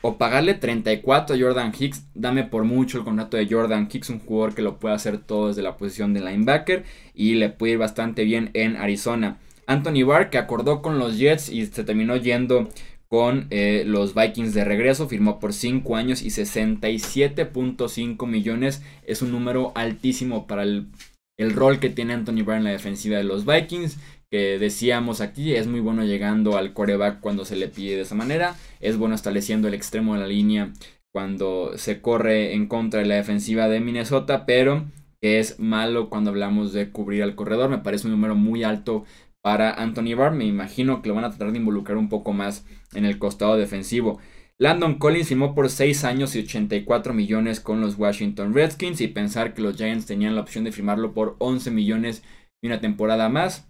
o 0.00 0.18
pagarle 0.18 0.54
34 0.54 1.36
a 1.36 1.38
Jordan 1.38 1.72
Hicks, 1.78 2.08
dame 2.14 2.42
por 2.42 2.64
mucho 2.64 2.98
el 2.98 3.04
contrato 3.04 3.36
de 3.36 3.46
Jordan 3.48 3.88
Hicks, 3.88 4.10
un 4.10 4.18
jugador 4.18 4.56
que 4.56 4.62
lo 4.62 4.80
puede 4.80 4.96
hacer 4.96 5.18
todo 5.18 5.46
desde 5.46 5.62
la 5.62 5.76
posición 5.76 6.14
de 6.14 6.22
linebacker 6.22 6.82
y 7.14 7.34
le 7.34 7.48
puede 7.48 7.74
ir 7.74 7.78
bastante 7.78 8.24
bien 8.24 8.50
en 8.54 8.74
Arizona. 8.74 9.38
Anthony 9.68 10.04
Barr, 10.04 10.30
que 10.30 10.38
acordó 10.38 10.82
con 10.82 10.98
los 10.98 11.16
Jets 11.16 11.48
y 11.48 11.64
se 11.66 11.84
terminó 11.84 12.16
yendo 12.16 12.68
con 13.06 13.46
eh, 13.50 13.84
los 13.86 14.16
Vikings 14.16 14.52
de 14.52 14.64
regreso, 14.64 15.08
firmó 15.08 15.38
por 15.38 15.52
5 15.52 15.94
años 15.94 16.22
y 16.22 16.30
67.5 16.30 18.26
millones. 18.26 18.82
Es 19.06 19.22
un 19.22 19.30
número 19.30 19.70
altísimo 19.76 20.48
para 20.48 20.64
el, 20.64 20.88
el 21.36 21.52
rol 21.52 21.78
que 21.78 21.88
tiene 21.88 22.14
Anthony 22.14 22.42
Barr 22.44 22.56
en 22.56 22.64
la 22.64 22.70
defensiva 22.70 23.16
de 23.18 23.22
los 23.22 23.46
Vikings 23.46 23.96
que 24.32 24.58
decíamos 24.58 25.20
aquí, 25.20 25.54
es 25.54 25.66
muy 25.66 25.80
bueno 25.80 26.04
llegando 26.04 26.56
al 26.56 26.72
coreback 26.72 27.20
cuando 27.20 27.44
se 27.44 27.54
le 27.54 27.68
pide 27.68 27.96
de 27.96 28.00
esa 28.00 28.14
manera, 28.14 28.56
es 28.80 28.96
bueno 28.96 29.14
estableciendo 29.14 29.68
el 29.68 29.74
extremo 29.74 30.14
de 30.14 30.20
la 30.20 30.26
línea 30.26 30.72
cuando 31.12 31.76
se 31.76 32.00
corre 32.00 32.54
en 32.54 32.66
contra 32.66 33.00
de 33.00 33.06
la 33.06 33.16
defensiva 33.16 33.68
de 33.68 33.80
Minnesota, 33.80 34.46
pero 34.46 34.86
es 35.20 35.60
malo 35.60 36.08
cuando 36.08 36.30
hablamos 36.30 36.72
de 36.72 36.88
cubrir 36.90 37.22
al 37.22 37.34
corredor, 37.34 37.68
me 37.68 37.76
parece 37.76 38.06
un 38.06 38.12
número 38.12 38.34
muy 38.34 38.64
alto 38.64 39.04
para 39.42 39.70
Anthony 39.70 40.14
Barr, 40.16 40.32
me 40.32 40.46
imagino 40.46 41.02
que 41.02 41.10
lo 41.10 41.14
van 41.14 41.24
a 41.24 41.28
tratar 41.28 41.52
de 41.52 41.58
involucrar 41.58 41.98
un 41.98 42.08
poco 42.08 42.32
más 42.32 42.64
en 42.94 43.04
el 43.04 43.18
costado 43.18 43.58
defensivo. 43.58 44.18
Landon 44.58 44.94
Collins 44.94 45.28
firmó 45.28 45.54
por 45.54 45.68
6 45.68 46.04
años 46.04 46.34
y 46.36 46.38
84 46.38 47.12
millones 47.12 47.60
con 47.60 47.82
los 47.82 47.98
Washington 47.98 48.54
Redskins 48.54 49.02
y 49.02 49.08
pensar 49.08 49.52
que 49.52 49.60
los 49.60 49.76
Giants 49.76 50.06
tenían 50.06 50.36
la 50.36 50.40
opción 50.40 50.64
de 50.64 50.72
firmarlo 50.72 51.12
por 51.12 51.36
11 51.38 51.70
millones 51.70 52.22
y 52.62 52.68
una 52.68 52.80
temporada 52.80 53.28
más 53.28 53.68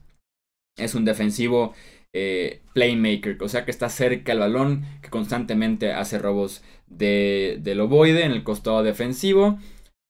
es 0.76 0.94
un 0.94 1.04
defensivo 1.04 1.74
eh, 2.12 2.60
playmaker, 2.74 3.42
o 3.42 3.48
sea 3.48 3.64
que 3.64 3.70
está 3.70 3.88
cerca 3.88 4.32
al 4.32 4.40
balón, 4.40 4.84
que 5.00 5.10
constantemente 5.10 5.92
hace 5.92 6.18
robos 6.18 6.62
de, 6.86 7.58
del 7.62 7.80
ovoide 7.80 8.24
en 8.24 8.32
el 8.32 8.44
costado 8.44 8.82
defensivo, 8.82 9.58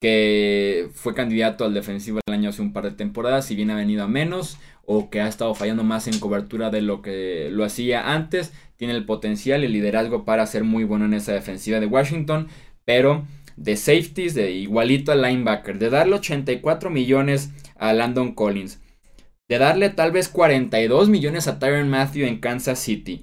que 0.01 0.89
fue 0.95 1.15
candidato 1.15 1.65
al 1.65 1.75
defensivo 1.75 2.19
el 2.27 2.35
año 2.35 2.51
hace 2.51 2.61
un 2.61 2.73
par 2.73 2.85
de 2.85 2.91
temporadas, 2.91 3.47
si 3.47 3.55
bien 3.55 3.71
ha 3.71 3.77
venido 3.77 4.03
a 4.03 4.09
menos, 4.09 4.59
o 4.85 5.11
que 5.11 5.21
ha 5.21 5.29
estado 5.29 5.55
fallando 5.55 5.85
más 5.85 6.09
en 6.09 6.19
cobertura 6.19 6.71
de 6.71 6.83
lo 6.83 7.03
que 7.03 7.51
lo 7.53 7.65
hacía 7.65 8.13
antes, 8.13 8.53
tiene 8.77 8.95
el 8.95 9.07
potencial 9.07 9.63
y 9.63 9.67
el 9.67 9.73
liderazgo 9.73 10.25
para 10.25 10.45
ser 10.47 10.65
muy 10.65 10.83
bueno 10.83 11.05
en 11.05 11.15
esa 11.15 11.33
defensiva 11.33 11.79
de 11.79 11.87
Washington, 11.87 12.49
pero 12.85 13.25
de 13.57 13.77
safeties, 13.77 14.35
de 14.35 14.51
igualito 14.51 15.13
al 15.13 15.23
linebacker, 15.23 15.79
de 15.79 15.89
darle 15.89 16.17
84 16.17 16.91
millones 16.91 17.51
a 17.77 17.93
Landon 17.93 18.35
Collins, 18.35 18.81
de 19.53 19.59
darle 19.59 19.91
tal 19.91 20.13
vez 20.13 20.31
42 20.31 21.11
millones 21.11 21.47
a 21.47 21.59
Tyron 21.59 21.91
Matthew 21.91 22.27
en 22.27 22.41
Kansas 22.41 22.79
City. 22.79 23.23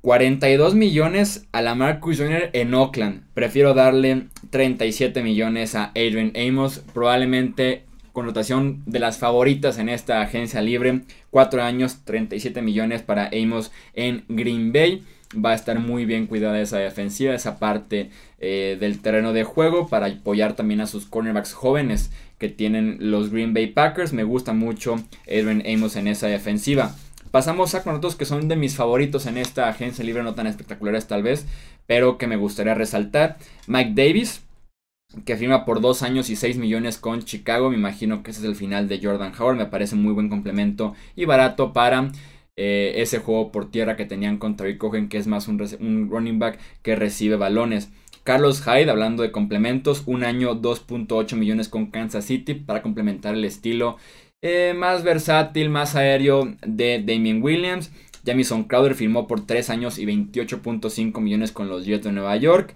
42 0.00 0.74
millones 0.74 1.46
a 1.52 1.60
la 1.60 1.74
Marcus 1.74 2.16
Jr. 2.16 2.48
en 2.54 2.72
Oakland. 2.72 3.24
Prefiero 3.34 3.74
darle 3.74 4.28
37 4.48 5.22
millones 5.22 5.74
a 5.74 5.90
Adrian 5.90 6.32
Amos. 6.34 6.78
Probablemente 6.94 7.84
connotación 8.14 8.82
de 8.86 9.00
las 9.00 9.18
favoritas 9.18 9.76
en 9.78 9.90
esta 9.90 10.22
agencia 10.22 10.62
libre. 10.62 11.02
4 11.28 11.62
años, 11.62 11.98
37 12.04 12.62
millones 12.62 13.02
para 13.02 13.28
Amos 13.34 13.70
en 13.92 14.24
Green 14.28 14.72
Bay. 14.72 15.02
Va 15.36 15.50
a 15.50 15.54
estar 15.54 15.78
muy 15.78 16.06
bien 16.06 16.26
cuidada 16.26 16.58
esa 16.58 16.78
defensiva, 16.78 17.34
esa 17.34 17.58
parte 17.58 18.08
eh, 18.38 18.78
del 18.80 19.02
terreno 19.02 19.34
de 19.34 19.44
juego 19.44 19.88
para 19.88 20.06
apoyar 20.06 20.56
también 20.56 20.80
a 20.80 20.86
sus 20.86 21.04
cornerbacks 21.04 21.52
jóvenes 21.52 22.10
que 22.42 22.48
tienen 22.48 22.96
los 22.98 23.30
Green 23.30 23.54
Bay 23.54 23.68
Packers. 23.68 24.12
Me 24.12 24.24
gusta 24.24 24.52
mucho 24.52 24.96
Edwin 25.26 25.62
Amos 25.64 25.94
en 25.94 26.08
esa 26.08 26.26
defensiva. 26.26 26.92
Pasamos 27.30 27.76
a 27.76 27.84
con 27.84 27.94
otros 27.94 28.16
que 28.16 28.24
son 28.24 28.48
de 28.48 28.56
mis 28.56 28.74
favoritos 28.74 29.26
en 29.26 29.38
esta 29.38 29.68
agencia 29.68 30.04
libre, 30.04 30.24
no 30.24 30.34
tan 30.34 30.48
espectaculares 30.48 31.06
tal 31.06 31.22
vez, 31.22 31.46
pero 31.86 32.18
que 32.18 32.26
me 32.26 32.34
gustaría 32.34 32.74
resaltar. 32.74 33.38
Mike 33.68 33.92
Davis, 33.94 34.42
que 35.24 35.36
firma 35.36 35.64
por 35.64 35.80
2 35.80 36.02
años 36.02 36.30
y 36.30 36.34
6 36.34 36.56
millones 36.56 36.98
con 36.98 37.22
Chicago. 37.22 37.70
Me 37.70 37.76
imagino 37.76 38.24
que 38.24 38.32
ese 38.32 38.40
es 38.40 38.46
el 38.46 38.56
final 38.56 38.88
de 38.88 38.98
Jordan 39.00 39.32
Howard. 39.38 39.56
Me 39.56 39.66
parece 39.66 39.94
muy 39.94 40.12
buen 40.12 40.28
complemento 40.28 40.94
y 41.14 41.26
barato 41.26 41.72
para 41.72 42.10
eh, 42.56 42.94
ese 42.96 43.20
juego 43.20 43.52
por 43.52 43.70
tierra 43.70 43.94
que 43.94 44.04
tenían 44.04 44.38
contra 44.38 44.66
Rick 44.66 44.78
Cohen, 44.78 45.08
que 45.08 45.18
es 45.18 45.28
más 45.28 45.46
un 45.46 46.10
running 46.10 46.40
back 46.40 46.58
que 46.82 46.96
recibe 46.96 47.36
balones. 47.36 47.92
Carlos 48.24 48.62
Hyde, 48.62 48.90
hablando 48.90 49.22
de 49.22 49.32
complementos, 49.32 50.04
un 50.06 50.22
año 50.22 50.60
2.8 50.60 51.34
millones 51.36 51.68
con 51.68 51.86
Kansas 51.86 52.24
City 52.24 52.54
para 52.54 52.82
complementar 52.82 53.34
el 53.34 53.44
estilo 53.44 53.96
eh, 54.42 54.74
más 54.76 55.02
versátil, 55.02 55.70
más 55.70 55.96
aéreo 55.96 56.54
de 56.66 57.02
Damien 57.04 57.42
Williams. 57.42 57.90
Jamison 58.24 58.64
Crowder 58.64 58.94
firmó 58.94 59.26
por 59.26 59.46
3 59.46 59.70
años 59.70 59.98
y 59.98 60.06
28.5 60.06 61.20
millones 61.20 61.52
con 61.52 61.68
los 61.68 61.84
Jets 61.84 62.04
de 62.04 62.12
Nueva 62.12 62.36
York. 62.36 62.74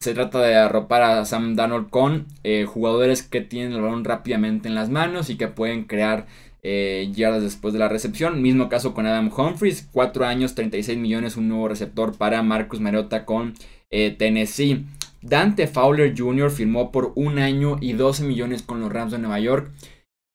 Se 0.00 0.14
trata 0.14 0.40
de 0.40 0.56
arropar 0.56 1.02
a 1.02 1.24
Sam 1.24 1.54
Darnold 1.54 1.90
con 1.90 2.26
eh, 2.42 2.64
jugadores 2.64 3.22
que 3.22 3.40
tienen 3.40 3.72
el 3.72 3.82
balón 3.82 4.04
rápidamente 4.04 4.68
en 4.68 4.74
las 4.74 4.90
manos 4.90 5.30
y 5.30 5.36
que 5.36 5.48
pueden 5.48 5.84
crear 5.84 6.26
eh, 6.62 7.10
yardas 7.14 7.42
después 7.42 7.72
de 7.72 7.80
la 7.80 7.88
recepción. 7.88 8.42
Mismo 8.42 8.68
caso 8.68 8.94
con 8.94 9.06
Adam 9.06 9.30
Humphries, 9.34 9.88
4 9.92 10.26
años, 10.26 10.54
36 10.54 10.98
millones, 10.98 11.36
un 11.36 11.48
nuevo 11.48 11.68
receptor 11.68 12.16
para 12.16 12.42
Marcus 12.42 12.80
Mariota 12.80 13.24
con 13.24 13.54
eh, 13.94 14.10
Tennessee. 14.10 14.86
Dante 15.22 15.68
Fowler 15.68 16.14
Jr. 16.18 16.50
firmó 16.50 16.90
por 16.90 17.12
un 17.14 17.38
año 17.38 17.78
y 17.80 17.92
12 17.92 18.24
millones 18.24 18.62
con 18.62 18.80
los 18.80 18.92
Rams 18.92 19.12
de 19.12 19.18
Nueva 19.18 19.38
York. 19.38 19.70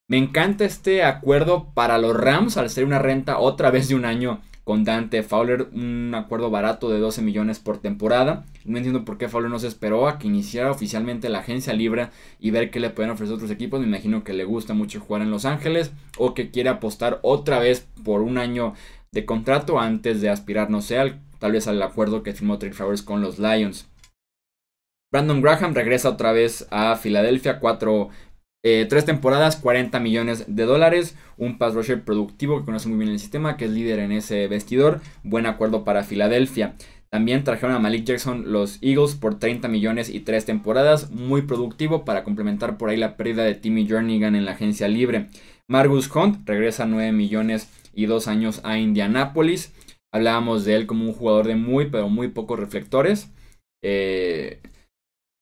Me 0.08 0.18
encanta 0.18 0.64
este 0.64 1.04
acuerdo 1.04 1.72
para 1.74 1.98
los 1.98 2.16
Rams 2.16 2.56
al 2.56 2.70
ser 2.70 2.86
una 2.86 3.00
renta 3.00 3.38
otra 3.38 3.70
vez 3.70 3.90
de 3.90 3.96
un 3.96 4.06
año 4.06 4.42
con 4.64 4.86
Dante 4.86 5.24
Fowler, 5.24 5.68
un 5.74 6.14
acuerdo 6.16 6.50
barato 6.50 6.90
de 6.90 7.00
12 7.00 7.22
millones 7.22 7.60
por 7.60 7.80
temporada. 7.80 8.46
No 8.64 8.78
entiendo 8.78 9.04
por 9.04 9.18
qué 9.18 9.28
Fowler 9.28 9.52
no 9.52 9.60
se 9.60 9.68
esperó 9.68 10.08
a 10.08 10.20
que 10.20 10.28
iniciara 10.28 10.72
oficialmente 10.72 11.28
la 11.28 11.40
agencia 11.40 11.74
libre 11.74 12.10
y 12.40 12.52
ver 12.52 12.72
qué 12.72 12.80
le 12.80 12.92
pueden 12.92 13.12
ofrecer 13.12 13.36
otros 13.36 13.52
equipos. 13.52 13.82
Me 13.82 13.88
imagino 13.88 14.24
que 14.24 14.34
le 14.34 14.46
gusta 14.46 14.74
mucho 14.74 15.02
jugar 15.02 15.22
en 15.22 15.32
Los 15.32 15.44
Ángeles 15.46 15.92
o 16.18 16.34
que 16.34 16.50
quiere 16.50 16.70
apostar 16.70 17.20
otra 17.24 17.60
vez 17.60 17.88
por 18.06 18.22
un 18.22 18.38
año 18.38 18.74
de 19.12 19.26
contrato 19.26 19.80
antes 19.80 20.22
de 20.22 20.30
aspirar, 20.30 20.70
no 20.70 20.82
sé, 20.82 20.98
al 20.98 21.20
tal 21.40 21.54
vez 21.54 21.68
al 21.68 21.82
acuerdo 21.82 22.24
que 22.24 22.34
firmó 22.34 22.60
Trey 22.60 22.72
Flowers 22.72 23.02
con 23.02 23.22
los 23.22 23.40
Lions. 23.40 23.90
Brandon 25.12 25.42
Graham 25.42 25.74
regresa 25.74 26.10
otra 26.10 26.32
vez 26.32 26.68
a 26.70 26.96
Filadelfia, 26.96 27.60
cuatro, 27.60 28.10
eh, 28.64 28.86
tres 28.88 29.06
temporadas, 29.06 29.56
40 29.56 30.00
millones 30.00 30.46
de 30.48 30.66
dólares, 30.66 31.16
un 31.38 31.58
pass 31.58 31.74
rusher 31.74 32.04
productivo 32.04 32.60
que 32.60 32.66
conoce 32.66 32.90
muy 32.90 33.00
bien 33.00 33.10
el 33.10 33.20
sistema, 33.20 33.58
que 33.58 33.66
es 33.66 33.72
líder 33.72 34.00
en 34.00 34.12
ese 34.12 34.48
vestidor, 34.48 35.02
buen 35.24 35.46
acuerdo 35.48 35.84
para 35.84 36.04
Filadelfia. 36.04 36.76
También 37.10 37.44
trajeron 37.44 37.76
a 37.76 37.80
Malik 37.80 38.06
Jackson 38.06 38.52
los 38.52 38.78
Eagles 38.84 39.16
por 39.16 39.40
30 39.40 39.68
millones 39.68 40.10
y 40.10 40.20
tres 40.20 40.46
temporadas, 40.46 41.10
muy 41.10 41.42
productivo 41.42 42.06
para 42.06 42.24
complementar 42.24 42.78
por 42.78 42.90
ahí 42.90 42.98
la 42.98 43.18
pérdida 43.18 43.44
de 43.44 43.56
Timmy 43.56 43.88
Jernigan 43.88 44.36
en 44.36 44.46
la 44.46 44.52
agencia 44.52 44.88
libre. 44.88 45.28
Margus 45.68 46.14
Hunt 46.16 46.48
regresa 46.48 46.86
9 46.86 47.12
millones 47.12 47.68
y 47.94 48.06
2 48.06 48.28
años 48.28 48.62
a 48.64 48.78
Indianapolis. 48.78 49.74
Hablábamos 50.14 50.66
de 50.66 50.76
él 50.76 50.88
como 50.88 51.06
un 51.06 51.14
jugador 51.14 51.48
de 51.48 51.56
muy, 51.56 51.90
pero 51.90 52.10
muy 52.10 52.30
pocos 52.30 52.60
reflectores. 52.60 53.32
Eh, 53.84 54.62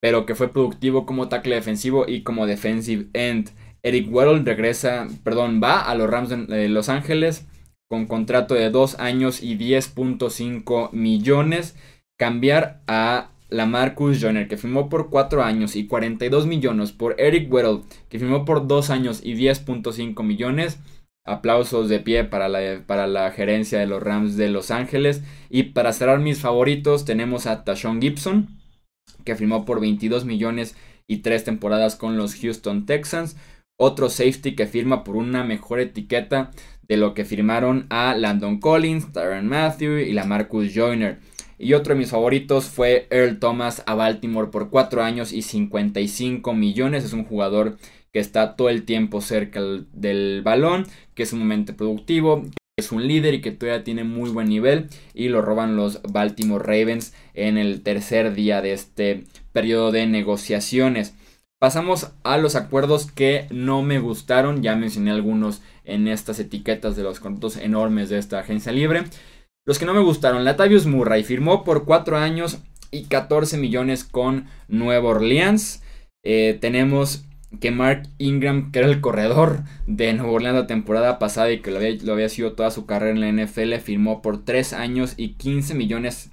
pero 0.02 0.26
que 0.26 0.36
fue 0.36 0.54
productivo 0.54 1.06
como 1.06 1.30
tackle 1.30 1.56
defensivo 1.56 2.06
y 2.08 2.24
como 2.24 2.46
defensive 2.46 3.08
end. 3.14 3.50
Eric 3.84 4.14
Weddle 4.14 4.44
regresa, 4.44 5.08
perdón, 5.24 5.62
va 5.64 5.82
a 5.82 5.96
los 5.96 6.10
Rams 6.10 6.30
de 6.30 6.70
Los 6.70 6.90
Ángeles 6.90 7.48
con 7.90 8.06
contrato 8.06 8.54
de 8.54 8.70
2 8.70 9.00
años 9.00 9.42
y 9.42 9.58
10.5 9.58 10.92
millones. 10.92 11.76
Cambiar 12.20 12.82
a 12.88 13.32
la 13.50 13.66
Marcus 13.66 14.20
Joyner, 14.20 14.48
que 14.48 14.58
firmó 14.58 14.90
por 14.90 15.10
4 15.10 15.44
años 15.44 15.76
y 15.76 15.88
42 15.88 16.48
millones, 16.48 16.92
por 16.92 17.20
Eric 17.20 17.52
Weddle, 17.52 17.84
que 18.10 18.20
firmó 18.20 18.44
por 18.44 18.68
2 18.68 18.90
años 18.90 19.22
y 19.24 19.36
10.5 19.36 20.24
millones. 20.24 20.80
Aplausos 21.28 21.90
de 21.90 22.00
pie 22.00 22.24
para 22.24 22.50
la, 22.50 22.82
para 22.88 23.06
la 23.06 23.30
gerencia 23.32 23.80
de 23.80 23.86
los 23.86 24.02
Rams 24.02 24.38
de 24.38 24.50
Los 24.50 24.72
Ángeles. 24.72 25.22
Y 25.50 25.64
para 25.64 25.94
cerrar 25.94 26.20
mis 26.20 26.40
favoritos 26.40 27.06
tenemos 27.06 27.46
a 27.46 27.64
Tashon 27.64 28.02
Gibson, 28.02 28.48
que 29.24 29.36
firmó 29.36 29.66
por 29.66 29.80
22 29.80 30.26
millones 30.26 30.76
y 31.06 31.18
3 31.18 31.44
temporadas 31.44 31.96
con 31.96 32.18
los 32.18 32.36
Houston 32.36 32.86
Texans. 32.86 33.38
Otro 33.80 34.10
safety 34.10 34.56
que 34.56 34.66
firma 34.66 35.04
por 35.04 35.16
una 35.16 35.44
mejor 35.44 35.80
etiqueta 35.80 36.52
de 36.88 36.98
lo 36.98 37.14
que 37.14 37.26
firmaron 37.26 37.86
a 37.90 38.16
Landon 38.16 38.60
Collins, 38.60 39.12
Tyron 39.12 39.48
Matthew 39.48 40.00
y 40.00 40.14
la 40.14 40.24
Marcus 40.24 40.74
Joyner. 40.74 41.20
Y 41.58 41.74
otro 41.74 41.94
de 41.94 42.00
mis 42.00 42.12
favoritos 42.12 42.66
fue 42.66 43.08
Earl 43.10 43.40
Thomas 43.40 43.84
a 43.88 43.96
Baltimore 43.96 44.50
por 44.52 44.70
4 44.70 45.04
años 45.04 45.34
y 45.34 45.42
55 45.42 46.54
millones. 46.54 47.04
Es 47.04 47.14
un 47.14 47.26
jugador 47.26 47.78
que 48.14 48.20
está 48.20 48.56
todo 48.56 48.70
el 48.70 48.84
tiempo 48.84 49.22
cerca 49.22 49.62
del 49.92 50.42
balón, 50.44 50.86
que 51.16 51.24
es 51.24 51.34
un 51.34 51.40
momento 51.40 51.76
productivo, 51.76 52.44
que 52.44 52.52
es 52.78 52.92
un 52.92 53.08
líder 53.08 53.34
y 53.34 53.42
que 53.42 53.52
todavía 53.52 53.84
tiene 53.84 54.04
muy 54.04 54.30
buen 54.30 54.50
nivel 54.50 54.90
y 55.14 55.30
lo 55.30 55.42
roban 55.42 55.76
los 55.76 56.02
Baltimore 56.04 56.64
Ravens 56.64 57.14
en 57.34 57.58
el 57.58 57.82
tercer 57.82 58.36
día 58.36 58.62
de 58.62 58.74
este 58.74 59.24
periodo 59.52 59.92
de 59.92 60.06
negociaciones. 60.06 61.16
Pasamos 61.60 62.12
a 62.24 62.38
los 62.38 62.56
acuerdos 62.56 63.12
que 63.12 63.48
no 63.50 63.82
me 63.82 63.98
gustaron, 63.98 64.62
ya 64.62 64.76
mencioné 64.76 65.10
algunos 65.10 65.64
en 65.86 66.08
estas 66.08 66.40
etiquetas 66.40 66.96
de 66.96 67.02
los 67.02 67.20
contratos 67.20 67.58
enormes 67.58 68.10
de 68.10 68.20
esta 68.20 68.38
agencia 68.38 68.72
libre. 68.72 69.06
Los 69.68 69.80
que 69.80 69.86
no 69.86 69.94
me 69.94 70.00
gustaron, 70.00 70.46
Latavius 70.46 70.86
Murray 70.86 71.26
firmó 71.26 71.66
por 71.66 71.84
4 71.84 72.16
años 72.18 72.60
y 72.90 73.04
14 73.04 73.58
millones 73.58 74.06
con 74.06 74.46
Nueva 74.70 75.10
Orleans. 75.10 75.84
Eh, 76.24 76.58
tenemos 76.62 77.26
que 77.60 77.72
Mark 77.72 78.04
Ingram, 78.18 78.72
que 78.72 78.80
era 78.80 78.88
el 78.88 79.02
corredor 79.02 79.64
de 79.86 80.14
Nueva 80.14 80.32
Orleans 80.32 80.56
la 80.56 80.68
temporada 80.68 81.20
pasada 81.20 81.52
y 81.52 81.60
que 81.60 81.72
lo 81.72 82.14
había, 82.14 82.30
sido 82.30 82.54
toda 82.54 82.72
su 82.72 82.86
carrera 82.86 83.12
en 83.12 83.20
la 83.20 83.44
NFL, 83.44 83.74
firmó 83.80 84.22
por 84.22 84.46
3 84.46 84.72
años 84.72 85.16
y 85.18 85.34
15 85.34 85.74
millones 85.74 86.32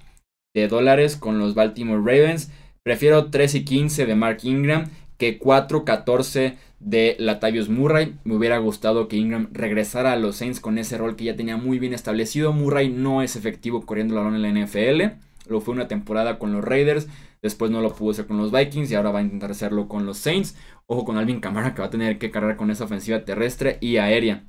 de 0.54 0.68
dólares 0.68 1.16
con 1.16 1.40
los 1.40 1.56
Baltimore 1.56 1.98
Ravens. 1.98 2.52
Prefiero 2.84 3.32
3 3.32 3.52
y 3.56 3.64
15 3.64 4.06
de 4.06 4.14
Mark 4.14 4.38
Ingram 4.44 4.90
que 5.18 5.40
4-14 5.40 6.54
de 6.84 7.16
Latavius 7.18 7.68
Murray. 7.68 8.14
Me 8.24 8.36
hubiera 8.36 8.58
gustado 8.58 9.08
que 9.08 9.16
Ingram 9.16 9.48
regresara 9.52 10.12
a 10.12 10.16
los 10.16 10.36
Saints 10.36 10.60
con 10.60 10.78
ese 10.78 10.98
rol 10.98 11.16
que 11.16 11.24
ya 11.24 11.34
tenía 11.34 11.56
muy 11.56 11.78
bien 11.78 11.94
establecido. 11.94 12.52
Murray 12.52 12.90
no 12.90 13.22
es 13.22 13.36
efectivo 13.36 13.86
corriendo 13.86 14.14
el 14.14 14.22
balón 14.22 14.36
en 14.36 14.42
la 14.42 14.66
NFL. 14.66 15.16
Lo 15.48 15.60
fue 15.60 15.74
una 15.74 15.88
temporada 15.88 16.38
con 16.38 16.52
los 16.52 16.62
Raiders. 16.62 17.08
Después 17.42 17.70
no 17.70 17.80
lo 17.80 17.94
pudo 17.94 18.12
hacer 18.12 18.26
con 18.26 18.36
los 18.36 18.52
Vikings 18.52 18.90
y 18.90 18.94
ahora 18.94 19.10
va 19.10 19.18
a 19.18 19.22
intentar 19.22 19.50
hacerlo 19.50 19.88
con 19.88 20.06
los 20.06 20.18
Saints. 20.18 20.56
Ojo 20.86 21.04
con 21.04 21.16
Alvin 21.16 21.40
Kamara 21.40 21.74
que 21.74 21.80
va 21.80 21.88
a 21.88 21.90
tener 21.90 22.18
que 22.18 22.30
cargar 22.30 22.56
con 22.56 22.70
esa 22.70 22.84
ofensiva 22.84 23.24
terrestre 23.24 23.78
y 23.80 23.96
aérea. 23.96 24.44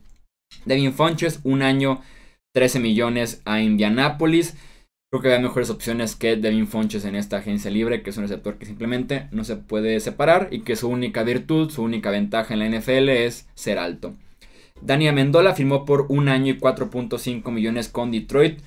Devin 0.65 0.93
Funches, 0.93 1.39
un 1.43 1.61
año, 1.61 2.01
13 2.53 2.79
millones 2.79 3.41
a 3.45 3.61
Indianapolis. 3.61 4.55
Creo 5.15 5.21
que 5.21 5.33
hay 5.33 5.41
mejores 5.41 5.69
opciones 5.69 6.13
que 6.13 6.35
Devin 6.35 6.67
Fonches 6.67 7.05
en 7.05 7.15
esta 7.15 7.37
agencia 7.37 7.71
libre, 7.71 8.03
que 8.03 8.09
es 8.09 8.17
un 8.17 8.23
receptor 8.23 8.57
que 8.57 8.65
simplemente 8.65 9.29
no 9.31 9.45
se 9.45 9.55
puede 9.55 9.97
separar 10.01 10.49
y 10.51 10.59
que 10.59 10.75
su 10.75 10.89
única 10.89 11.23
virtud, 11.23 11.69
su 11.69 11.83
única 11.83 12.11
ventaja 12.11 12.53
en 12.53 12.59
la 12.59 12.67
NFL 12.67 13.07
es 13.07 13.47
ser 13.55 13.79
alto. 13.79 14.13
Dani 14.81 15.07
Amendola 15.07 15.55
firmó 15.55 15.85
por 15.85 16.07
un 16.09 16.27
año 16.27 16.51
y 16.51 16.59
4.5 16.59 17.49
millones 17.49 17.87
con 17.87 18.11
Detroit. 18.11 18.59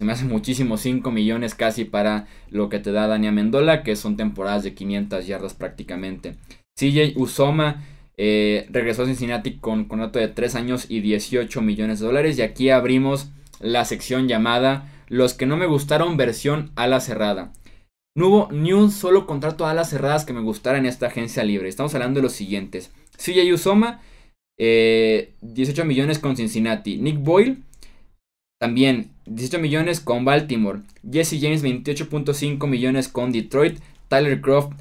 Se 0.00 0.04
me 0.04 0.10
hace 0.10 0.24
muchísimo 0.24 0.78
5 0.78 1.12
millones 1.12 1.54
casi 1.54 1.84
para 1.84 2.26
lo 2.50 2.68
que 2.68 2.80
te 2.80 2.90
da 2.90 3.06
Dani 3.06 3.28
Amendola, 3.28 3.84
que 3.84 3.94
son 3.94 4.16
temporadas 4.16 4.64
de 4.64 4.74
500 4.74 5.28
yardas 5.28 5.54
prácticamente. 5.54 6.34
CJ 6.76 7.12
Usoma 7.14 7.84
eh, 8.16 8.66
regresó 8.70 9.04
a 9.04 9.06
Cincinnati 9.06 9.58
con 9.58 9.84
contrato 9.84 10.18
de 10.18 10.26
3 10.26 10.56
años 10.56 10.86
y 10.88 11.02
18 11.02 11.62
millones 11.62 12.00
de 12.00 12.06
dólares. 12.06 12.36
Y 12.36 12.42
aquí 12.42 12.70
abrimos 12.70 13.30
la 13.60 13.84
sección 13.84 14.26
llamada 14.26 14.90
los 15.08 15.34
que 15.34 15.46
no 15.46 15.56
me 15.56 15.66
gustaron 15.66 16.16
versión 16.16 16.72
ala 16.76 17.00
cerrada. 17.00 17.52
No 18.16 18.28
hubo 18.28 18.48
ni 18.50 18.72
un 18.72 18.90
solo 18.90 19.26
contrato 19.26 19.66
a 19.66 19.70
alas 19.70 19.90
cerradas 19.90 20.24
que 20.24 20.32
me 20.32 20.40
gustara 20.40 20.78
en 20.78 20.86
esta 20.86 21.08
agencia 21.08 21.44
libre. 21.44 21.68
Estamos 21.68 21.94
hablando 21.94 22.18
de 22.18 22.24
los 22.24 22.32
siguientes. 22.32 22.90
CJ 23.18 23.52
Usoma, 23.52 24.00
18 24.58 24.58
eh, 24.58 25.84
millones 25.84 26.18
con 26.18 26.34
Cincinnati. 26.34 26.96
Nick 26.96 27.18
Boyle, 27.18 27.58
también 28.58 29.10
18 29.26 29.58
millones 29.58 30.00
con 30.00 30.24
Baltimore. 30.24 30.80
Jesse 31.10 31.38
James, 31.40 31.62
28.5 31.62 32.66
millones 32.66 33.08
con 33.08 33.32
Detroit. 33.32 33.80
Tyler 34.08 34.40
Croft, 34.40 34.72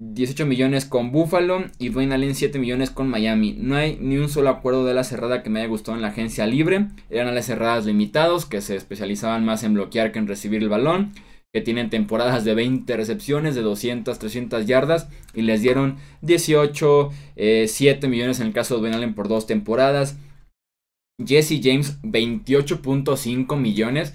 18 0.00 0.44
millones 0.46 0.86
con 0.86 1.12
Buffalo 1.12 1.64
y 1.78 1.90
Dwayne 1.90 2.14
Allen 2.14 2.34
7 2.34 2.58
millones 2.58 2.90
con 2.90 3.08
Miami. 3.08 3.54
No 3.58 3.76
hay 3.76 3.96
ni 4.00 4.16
un 4.16 4.28
solo 4.28 4.50
acuerdo 4.50 4.84
de 4.84 4.94
la 4.94 5.04
cerrada 5.04 5.42
que 5.42 5.50
me 5.50 5.60
haya 5.60 5.68
gustado 5.68 5.96
en 5.96 6.02
la 6.02 6.08
agencia 6.08 6.46
libre. 6.46 6.88
Eran 7.10 7.34
las 7.34 7.46
cerradas 7.46 7.86
limitados 7.86 8.44
que 8.44 8.60
se 8.60 8.74
especializaban 8.74 9.44
más 9.44 9.62
en 9.62 9.74
bloquear 9.74 10.10
que 10.10 10.18
en 10.18 10.26
recibir 10.26 10.62
el 10.62 10.68
balón. 10.68 11.12
Que 11.52 11.60
tienen 11.60 11.88
temporadas 11.88 12.44
de 12.44 12.54
20 12.54 12.96
recepciones 12.96 13.54
de 13.54 13.62
200, 13.62 14.18
300 14.18 14.66
yardas. 14.66 15.08
Y 15.32 15.42
les 15.42 15.62
dieron 15.62 15.96
18, 16.22 17.10
7 17.36 18.06
eh, 18.06 18.08
millones 18.08 18.40
en 18.40 18.48
el 18.48 18.52
caso 18.52 18.74
de 18.74 18.80
Dwayne 18.80 18.96
Allen 18.96 19.14
por 19.14 19.28
dos 19.28 19.46
temporadas. 19.46 20.18
Jesse 21.24 21.60
James 21.62 22.02
28.5 22.02 23.56
millones. 23.56 24.12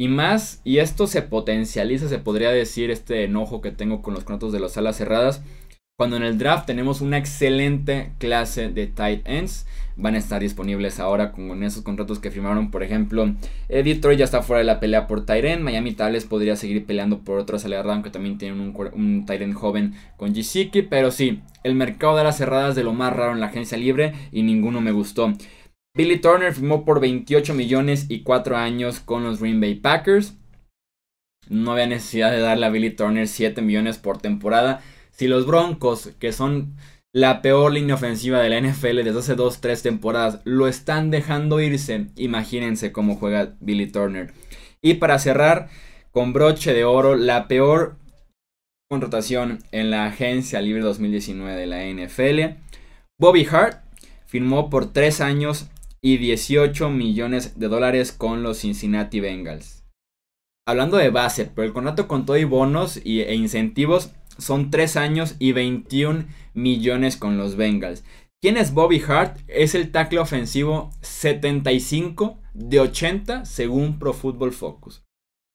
Y 0.00 0.06
más, 0.06 0.60
y 0.62 0.78
esto 0.78 1.08
se 1.08 1.22
potencializa, 1.22 2.08
se 2.08 2.20
podría 2.20 2.50
decir, 2.50 2.92
este 2.92 3.24
enojo 3.24 3.60
que 3.60 3.72
tengo 3.72 4.00
con 4.00 4.14
los 4.14 4.22
contratos 4.22 4.52
de 4.52 4.60
las 4.60 4.76
alas 4.76 4.96
cerradas. 4.96 5.42
Cuando 5.98 6.16
en 6.16 6.22
el 6.22 6.38
draft 6.38 6.66
tenemos 6.66 7.00
una 7.00 7.18
excelente 7.18 8.12
clase 8.18 8.68
de 8.68 8.86
tight 8.86 9.26
ends, 9.26 9.66
van 9.96 10.14
a 10.14 10.18
estar 10.18 10.40
disponibles 10.40 11.00
ahora 11.00 11.32
con 11.32 11.64
esos 11.64 11.82
contratos 11.82 12.20
que 12.20 12.30
firmaron. 12.30 12.70
Por 12.70 12.84
ejemplo, 12.84 13.34
eh, 13.68 13.82
Detroit 13.82 14.20
ya 14.20 14.24
está 14.24 14.40
fuera 14.42 14.60
de 14.60 14.66
la 14.66 14.78
pelea 14.78 15.08
por 15.08 15.26
tight. 15.26 15.58
Miami 15.58 15.90
Tales 15.94 16.26
podría 16.26 16.54
seguir 16.54 16.86
peleando 16.86 17.18
por 17.24 17.40
otra 17.40 17.58
salida 17.58 17.82
aunque 17.82 18.10
también 18.10 18.38
tienen 18.38 18.60
un, 18.60 18.72
un 18.92 19.52
joven 19.54 19.94
con 20.16 20.32
Jisiki. 20.32 20.82
Pero 20.82 21.10
sí, 21.10 21.42
el 21.64 21.74
mercado 21.74 22.16
de 22.16 22.22
las 22.22 22.38
cerradas 22.38 22.76
de 22.76 22.84
lo 22.84 22.92
más 22.92 23.12
raro 23.12 23.32
en 23.32 23.40
la 23.40 23.46
agencia 23.46 23.76
libre 23.76 24.12
y 24.30 24.44
ninguno 24.44 24.80
me 24.80 24.92
gustó. 24.92 25.34
Billy 25.98 26.20
Turner 26.20 26.54
firmó 26.54 26.84
por 26.84 27.00
28 27.00 27.54
millones 27.54 28.06
y 28.08 28.20
4 28.22 28.56
años 28.56 29.00
con 29.00 29.24
los 29.24 29.40
Green 29.40 29.60
Bay 29.60 29.74
Packers. 29.74 30.34
No 31.48 31.72
había 31.72 31.88
necesidad 31.88 32.30
de 32.30 32.38
darle 32.38 32.66
a 32.66 32.70
Billy 32.70 32.90
Turner 32.90 33.26
7 33.26 33.62
millones 33.62 33.98
por 33.98 34.18
temporada. 34.18 34.80
Si 35.10 35.26
los 35.26 35.44
Broncos, 35.44 36.12
que 36.20 36.30
son 36.30 36.76
la 37.12 37.42
peor 37.42 37.72
línea 37.72 37.96
ofensiva 37.96 38.38
de 38.38 38.48
la 38.48 38.60
NFL 38.60 39.02
desde 39.02 39.18
hace 39.18 39.36
2-3 39.36 39.82
temporadas, 39.82 40.40
lo 40.44 40.68
están 40.68 41.10
dejando 41.10 41.60
irse, 41.60 42.06
imagínense 42.14 42.92
cómo 42.92 43.16
juega 43.16 43.56
Billy 43.58 43.88
Turner. 43.88 44.32
Y 44.80 44.94
para 44.94 45.18
cerrar, 45.18 45.68
con 46.12 46.32
broche 46.32 46.74
de 46.74 46.84
oro, 46.84 47.16
la 47.16 47.48
peor 47.48 47.96
contratación 48.88 49.58
en 49.72 49.90
la 49.90 50.06
agencia 50.06 50.60
libre 50.60 50.82
2019 50.82 51.56
de 51.56 51.66
la 51.66 51.84
NFL. 51.86 52.56
Bobby 53.18 53.44
Hart 53.50 53.82
firmó 54.26 54.70
por 54.70 54.92
3 54.92 55.20
años 55.22 55.68
y 56.00 56.18
18 56.18 56.90
millones 56.90 57.58
de 57.58 57.68
dólares 57.68 58.12
con 58.12 58.42
los 58.42 58.60
Cincinnati 58.60 59.20
Bengals. 59.20 59.84
Hablando 60.66 60.98
de 60.98 61.10
base, 61.10 61.46
pero 61.46 61.66
el 61.66 61.72
contrato 61.72 62.08
con 62.08 62.26
todo 62.26 62.36
y 62.36 62.44
bonos 62.44 62.98
e 62.98 63.34
incentivos 63.34 64.12
son 64.36 64.70
3 64.70 64.96
años 64.96 65.36
y 65.38 65.52
21 65.52 66.26
millones 66.54 67.16
con 67.16 67.38
los 67.38 67.56
Bengals. 67.56 68.04
¿Quién 68.40 68.56
es 68.56 68.72
Bobby 68.72 69.02
Hart? 69.08 69.38
Es 69.48 69.74
el 69.74 69.90
tackle 69.90 70.20
ofensivo 70.20 70.90
75 71.00 72.38
de 72.54 72.80
80 72.80 73.44
según 73.44 73.98
Pro 73.98 74.12
Football 74.12 74.52
Focus. 74.52 75.04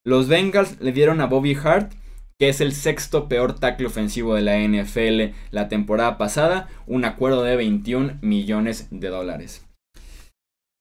Los 0.05 0.27
Bengals 0.27 0.81
le 0.81 0.91
dieron 0.91 1.21
a 1.21 1.27
Bobby 1.27 1.55
Hart, 1.55 1.93
que 2.37 2.49
es 2.49 2.59
el 2.59 2.73
sexto 2.73 3.29
peor 3.29 3.57
tackle 3.57 3.85
ofensivo 3.85 4.35
de 4.35 4.41
la 4.41 4.59
NFL 4.59 5.33
la 5.51 5.69
temporada 5.69 6.17
pasada, 6.17 6.67
un 6.85 7.05
acuerdo 7.05 7.43
de 7.43 7.55
21 7.55 8.17
millones 8.21 8.89
de 8.91 9.07
dólares. 9.07 9.65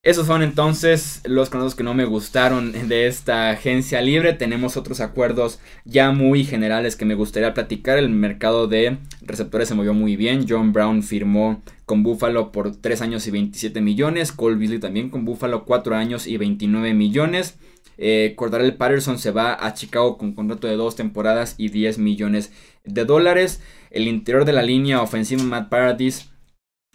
Esos 0.05 0.27
son 0.27 0.43
entonces 0.43 1.21
los 1.27 1.49
contratos 1.49 1.77
que 1.77 1.85
no 1.85 1.95
me 1.95 2.05
gustaron 2.05 2.89
de 2.89 3.07
esta 3.07 3.51
agencia 3.51 4.01
libre. 4.01 4.33
Tenemos 4.33 4.77
otros 4.77 5.01
acuerdos 5.01 5.61
ya 5.85 6.11
muy 6.11 6.43
generales 6.43 6.97
que 6.97 7.05
me 7.05 7.15
gustaría 7.15 7.55
platicar. 7.55 7.99
El 7.99 8.09
mercado 8.09 8.67
de 8.67 8.99
receptores 9.21 9.69
se 9.69 9.77
movió 9.77 9.95
muy 9.95 10.17
bien. 10.17 10.47
John 10.49 10.73
Brown 10.73 11.05
firmó 11.05 11.63
con 11.87 12.03
Buffalo 12.03 12.51
por 12.51 12.75
3 12.75 13.01
años 13.01 13.29
y 13.29 13.31
27 13.31 13.81
millones. 13.81 14.33
Cole 14.33 14.57
Beasley 14.57 14.81
también 14.81 15.09
con 15.09 15.25
Buffalo 15.25 15.65
4 15.65 15.95
años 15.95 16.27
y 16.27 16.37
29 16.37 16.95
millones. 16.95 17.57
Eh, 17.97 18.33
Cordarel 18.35 18.75
Patterson 18.75 19.21
se 19.21 19.31
va 19.31 19.57
a 19.65 19.73
Chicago 19.75 20.19
con 20.19 20.33
contrato 20.33 20.67
de 20.67 20.75
2 20.75 20.97
temporadas 20.97 21.55
y 21.59 21.69
10 21.69 21.99
millones 21.99 22.51
de 22.85 23.05
dólares. 23.05 23.63
El 23.93 24.09
interior 24.09 24.47
de 24.47 24.53
la 24.53 24.63
línea 24.63 25.01
ofensiva 25.01 25.45
Matt 25.45 25.69
Paradis. 25.69 26.29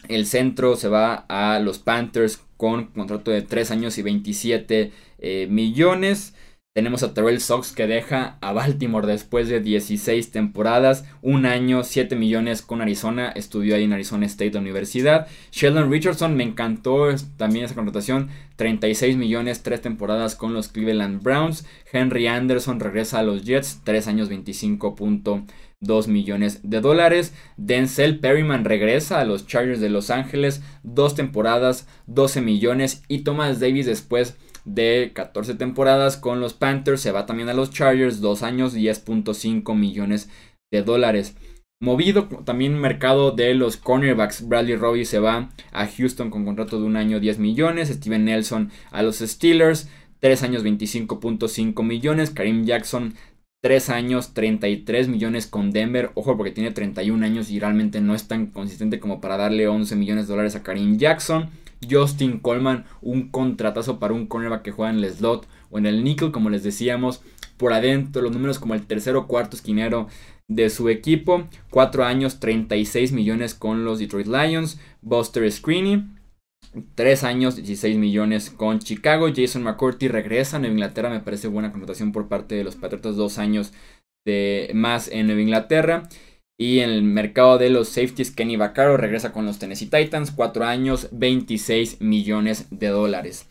El 0.09 0.25
centro 0.25 0.75
se 0.75 0.89
va 0.89 1.25
a 1.29 1.59
los 1.59 1.79
Panthers 1.79 2.41
con 2.57 2.87
contrato 2.87 3.31
de 3.31 3.41
3 3.41 3.71
años 3.71 3.97
y 3.97 4.01
27 4.01 4.91
eh, 5.19 5.47
millones. 5.49 6.33
Tenemos 6.77 7.01
a 7.01 7.15
Terrell 7.15 7.41
Sox 7.41 7.71
que 7.71 7.87
deja 7.87 8.37
a 8.39 8.53
Baltimore 8.53 9.07
después 9.07 9.49
de 9.49 9.61
16 9.61 10.29
temporadas, 10.29 11.05
un 11.23 11.47
año, 11.47 11.83
7 11.83 12.15
millones 12.15 12.61
con 12.61 12.83
Arizona, 12.83 13.29
estudió 13.29 13.75
ahí 13.75 13.85
en 13.85 13.93
Arizona 13.93 14.27
State 14.27 14.55
Universidad. 14.59 15.25
Sheldon 15.51 15.89
Richardson, 15.91 16.35
me 16.35 16.43
encantó 16.43 17.07
también 17.35 17.65
esa 17.65 17.73
contratación, 17.73 18.29
36 18.57 19.17
millones, 19.17 19.63
3 19.63 19.81
temporadas 19.81 20.35
con 20.35 20.53
los 20.53 20.67
Cleveland 20.67 21.23
Browns. 21.23 21.65
Henry 21.91 22.27
Anderson 22.27 22.79
regresa 22.79 23.17
a 23.17 23.23
los 23.23 23.43
Jets, 23.43 23.81
3 23.83 24.07
años, 24.09 24.29
25.2 25.81 26.07
millones 26.07 26.59
de 26.63 26.81
dólares. 26.81 27.33
Denzel 27.57 28.19
Perryman 28.19 28.65
regresa 28.65 29.19
a 29.19 29.25
los 29.25 29.47
Chargers 29.47 29.79
de 29.79 29.89
Los 29.89 30.09
Ángeles, 30.09 30.61
2 30.83 31.15
temporadas, 31.15 31.87
12 32.07 32.41
millones. 32.41 33.03
Y 33.07 33.19
Thomas 33.19 33.59
Davis 33.59 33.85
después 33.85 34.37
de 34.65 35.11
14 35.13 35.55
temporadas 35.55 36.17
con 36.17 36.39
los 36.39 36.53
Panthers. 36.53 37.01
Se 37.01 37.11
va 37.11 37.25
también 37.25 37.49
a 37.49 37.53
los 37.53 37.71
Chargers, 37.71 38.21
2 38.21 38.43
años, 38.43 38.75
10.5 38.75 39.75
millones 39.75 40.29
de 40.71 40.83
dólares. 40.83 41.35
movido. 41.79 42.27
También 42.43 42.73
mercado 42.79 43.31
de 43.31 43.53
los 43.53 43.77
cornerbacks. 43.77 44.47
Bradley 44.47 44.75
Robbie 44.75 45.05
se 45.05 45.19
va 45.19 45.49
a 45.71 45.87
Houston 45.87 46.31
con 46.31 46.43
contrato 46.43 46.79
de 46.79 46.85
un 46.87 46.95
año 46.95 47.19
10 47.19 47.37
millones. 47.37 47.89
Steven 47.89 48.25
Nelson 48.25 48.71
a 48.91 49.03
los 49.03 49.17
Steelers. 49.19 49.87
3 50.19 50.41
años 50.41 50.63
25.5 50.63 51.83
millones. 51.83 52.31
Karim 52.31 52.65
Jackson 52.65 53.13
3 53.67 53.89
años 53.89 54.33
33 54.33 55.09
millones 55.09 55.45
con 55.45 55.71
Denver. 55.71 56.11
Ojo 56.13 56.37
porque 56.37 56.53
tiene 56.53 56.71
31 56.71 57.25
años 57.25 57.51
y 57.51 57.59
realmente 57.59 57.99
no 57.99 58.15
es 58.15 58.25
tan 58.25 58.45
consistente 58.47 59.01
como 59.01 59.19
para 59.19 59.35
darle 59.35 59.67
11 59.67 59.97
millones 59.97 60.25
de 60.25 60.31
dólares 60.31 60.55
a 60.55 60.63
Karim 60.63 60.97
Jackson. 60.97 61.49
Justin 61.91 62.39
Coleman, 62.39 62.85
un 63.01 63.27
contratazo 63.27 63.99
para 63.99 64.13
un 64.13 64.25
cornerback 64.25 64.61
que 64.61 64.71
juega 64.71 64.93
en 64.93 64.99
el 64.99 65.11
slot 65.11 65.49
o 65.69 65.79
en 65.79 65.85
el 65.85 66.05
nickel, 66.05 66.31
como 66.31 66.49
les 66.49 66.63
decíamos. 66.63 67.21
Por 67.57 67.73
adentro, 67.73 68.21
los 68.21 68.31
números 68.31 68.57
como 68.57 68.73
el 68.73 68.87
tercero 68.87 69.27
cuarto 69.27 69.57
esquinero 69.57 70.07
de 70.47 70.69
su 70.69 70.87
equipo. 70.87 71.49
4 71.71 72.05
años, 72.05 72.39
36 72.39 73.11
millones 73.11 73.53
con 73.53 73.83
los 73.83 73.99
Detroit 73.99 74.27
Lions. 74.27 74.79
Buster 75.01 75.51
Screeney. 75.51 76.05
3 76.95 77.23
años, 77.23 77.55
16 77.55 77.97
millones 77.97 78.49
con 78.49 78.79
Chicago. 78.79 79.27
Jason 79.35 79.63
McCourty 79.63 80.07
regresa 80.07 80.57
a 80.57 80.59
Nueva 80.59 80.73
Inglaterra. 80.73 81.09
Me 81.09 81.19
parece 81.19 81.47
buena 81.47 81.71
contratación 81.71 82.11
por 82.11 82.27
parte 82.27 82.55
de 82.55 82.63
los 82.63 82.75
Patriotas. 82.75 83.15
2 83.15 83.37
años 83.37 83.73
más 84.73 85.07
en 85.09 85.27
Nueva 85.27 85.41
Inglaterra. 85.41 86.09
Y 86.59 86.79
en 86.79 86.89
el 86.89 87.03
mercado 87.03 87.57
de 87.59 87.69
los 87.69 87.87
safeties, 87.89 88.31
Kenny 88.31 88.57
Vaccaro 88.57 88.97
regresa 88.97 89.31
con 89.31 89.45
los 89.45 89.59
Tennessee 89.59 89.89
Titans. 89.89 90.31
4 90.31 90.65
años, 90.65 91.09
26 91.11 92.01
millones 92.01 92.67
de 92.71 92.87
dólares. 92.87 93.47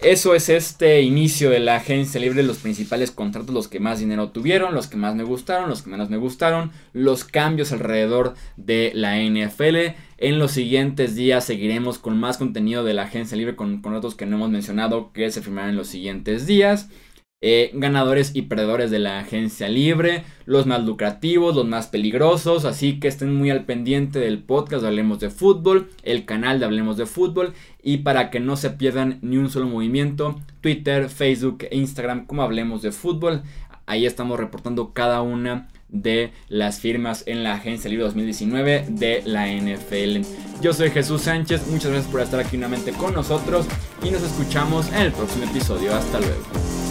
Eso 0.00 0.34
es 0.34 0.48
este 0.50 1.00
inicio 1.00 1.48
de 1.50 1.60
la 1.60 1.76
agencia 1.76 2.20
libre, 2.20 2.42
los 2.42 2.58
principales 2.58 3.10
contratos, 3.10 3.54
los 3.54 3.68
que 3.68 3.80
más 3.80 4.00
dinero 4.00 4.28
tuvieron, 4.28 4.74
los 4.74 4.86
que 4.86 4.96
más 4.96 5.14
me 5.14 5.24
gustaron, 5.24 5.70
los 5.70 5.82
que 5.82 5.90
menos 5.90 6.10
me 6.10 6.18
gustaron, 6.18 6.72
los 6.92 7.24
cambios 7.24 7.72
alrededor 7.72 8.34
de 8.56 8.92
la 8.94 9.16
NFL. 9.18 9.96
En 10.18 10.38
los 10.38 10.52
siguientes 10.52 11.14
días 11.14 11.44
seguiremos 11.44 11.98
con 11.98 12.18
más 12.18 12.36
contenido 12.36 12.84
de 12.84 12.94
la 12.94 13.04
agencia 13.04 13.36
libre 13.36 13.56
con 13.56 13.80
contratos 13.80 14.14
que 14.14 14.26
no 14.26 14.36
hemos 14.36 14.50
mencionado 14.50 15.10
que 15.12 15.30
se 15.30 15.42
firmarán 15.42 15.70
en 15.70 15.76
los 15.76 15.88
siguientes 15.88 16.46
días. 16.46 16.88
Eh, 17.46 17.72
ganadores 17.74 18.30
y 18.34 18.40
perdedores 18.40 18.90
de 18.90 18.98
la 18.98 19.18
agencia 19.18 19.68
libre, 19.68 20.24
los 20.46 20.64
más 20.64 20.82
lucrativos, 20.82 21.54
los 21.54 21.66
más 21.66 21.88
peligrosos, 21.88 22.64
así 22.64 22.98
que 22.98 23.06
estén 23.06 23.34
muy 23.34 23.50
al 23.50 23.66
pendiente 23.66 24.18
del 24.18 24.38
podcast 24.38 24.80
de 24.80 24.88
Hablemos 24.88 25.20
de 25.20 25.28
Fútbol, 25.28 25.90
el 26.04 26.24
canal 26.24 26.58
de 26.58 26.64
Hablemos 26.64 26.96
de 26.96 27.04
Fútbol 27.04 27.52
y 27.82 27.98
para 27.98 28.30
que 28.30 28.40
no 28.40 28.56
se 28.56 28.70
pierdan 28.70 29.18
ni 29.20 29.36
un 29.36 29.50
solo 29.50 29.66
movimiento, 29.66 30.40
Twitter, 30.62 31.10
Facebook 31.10 31.66
e 31.70 31.76
Instagram 31.76 32.24
como 32.24 32.40
Hablemos 32.40 32.80
de 32.80 32.92
Fútbol, 32.92 33.42
ahí 33.84 34.06
estamos 34.06 34.40
reportando 34.40 34.94
cada 34.94 35.20
una 35.20 35.68
de 35.90 36.32
las 36.48 36.80
firmas 36.80 37.24
en 37.26 37.42
la 37.42 37.56
Agencia 37.56 37.90
Libre 37.90 38.06
2019 38.06 38.86
de 38.88 39.22
la 39.26 39.48
NFL. 39.48 40.26
Yo 40.62 40.72
soy 40.72 40.88
Jesús 40.88 41.20
Sánchez, 41.20 41.66
muchas 41.66 41.90
gracias 41.90 42.10
por 42.10 42.22
estar 42.22 42.40
aquí 42.40 42.56
nuevamente 42.56 42.92
con 42.92 43.12
nosotros 43.12 43.66
y 44.02 44.08
nos 44.08 44.22
escuchamos 44.22 44.90
en 44.94 45.02
el 45.02 45.12
próximo 45.12 45.44
episodio. 45.44 45.94
Hasta 45.94 46.20
luego. 46.20 46.83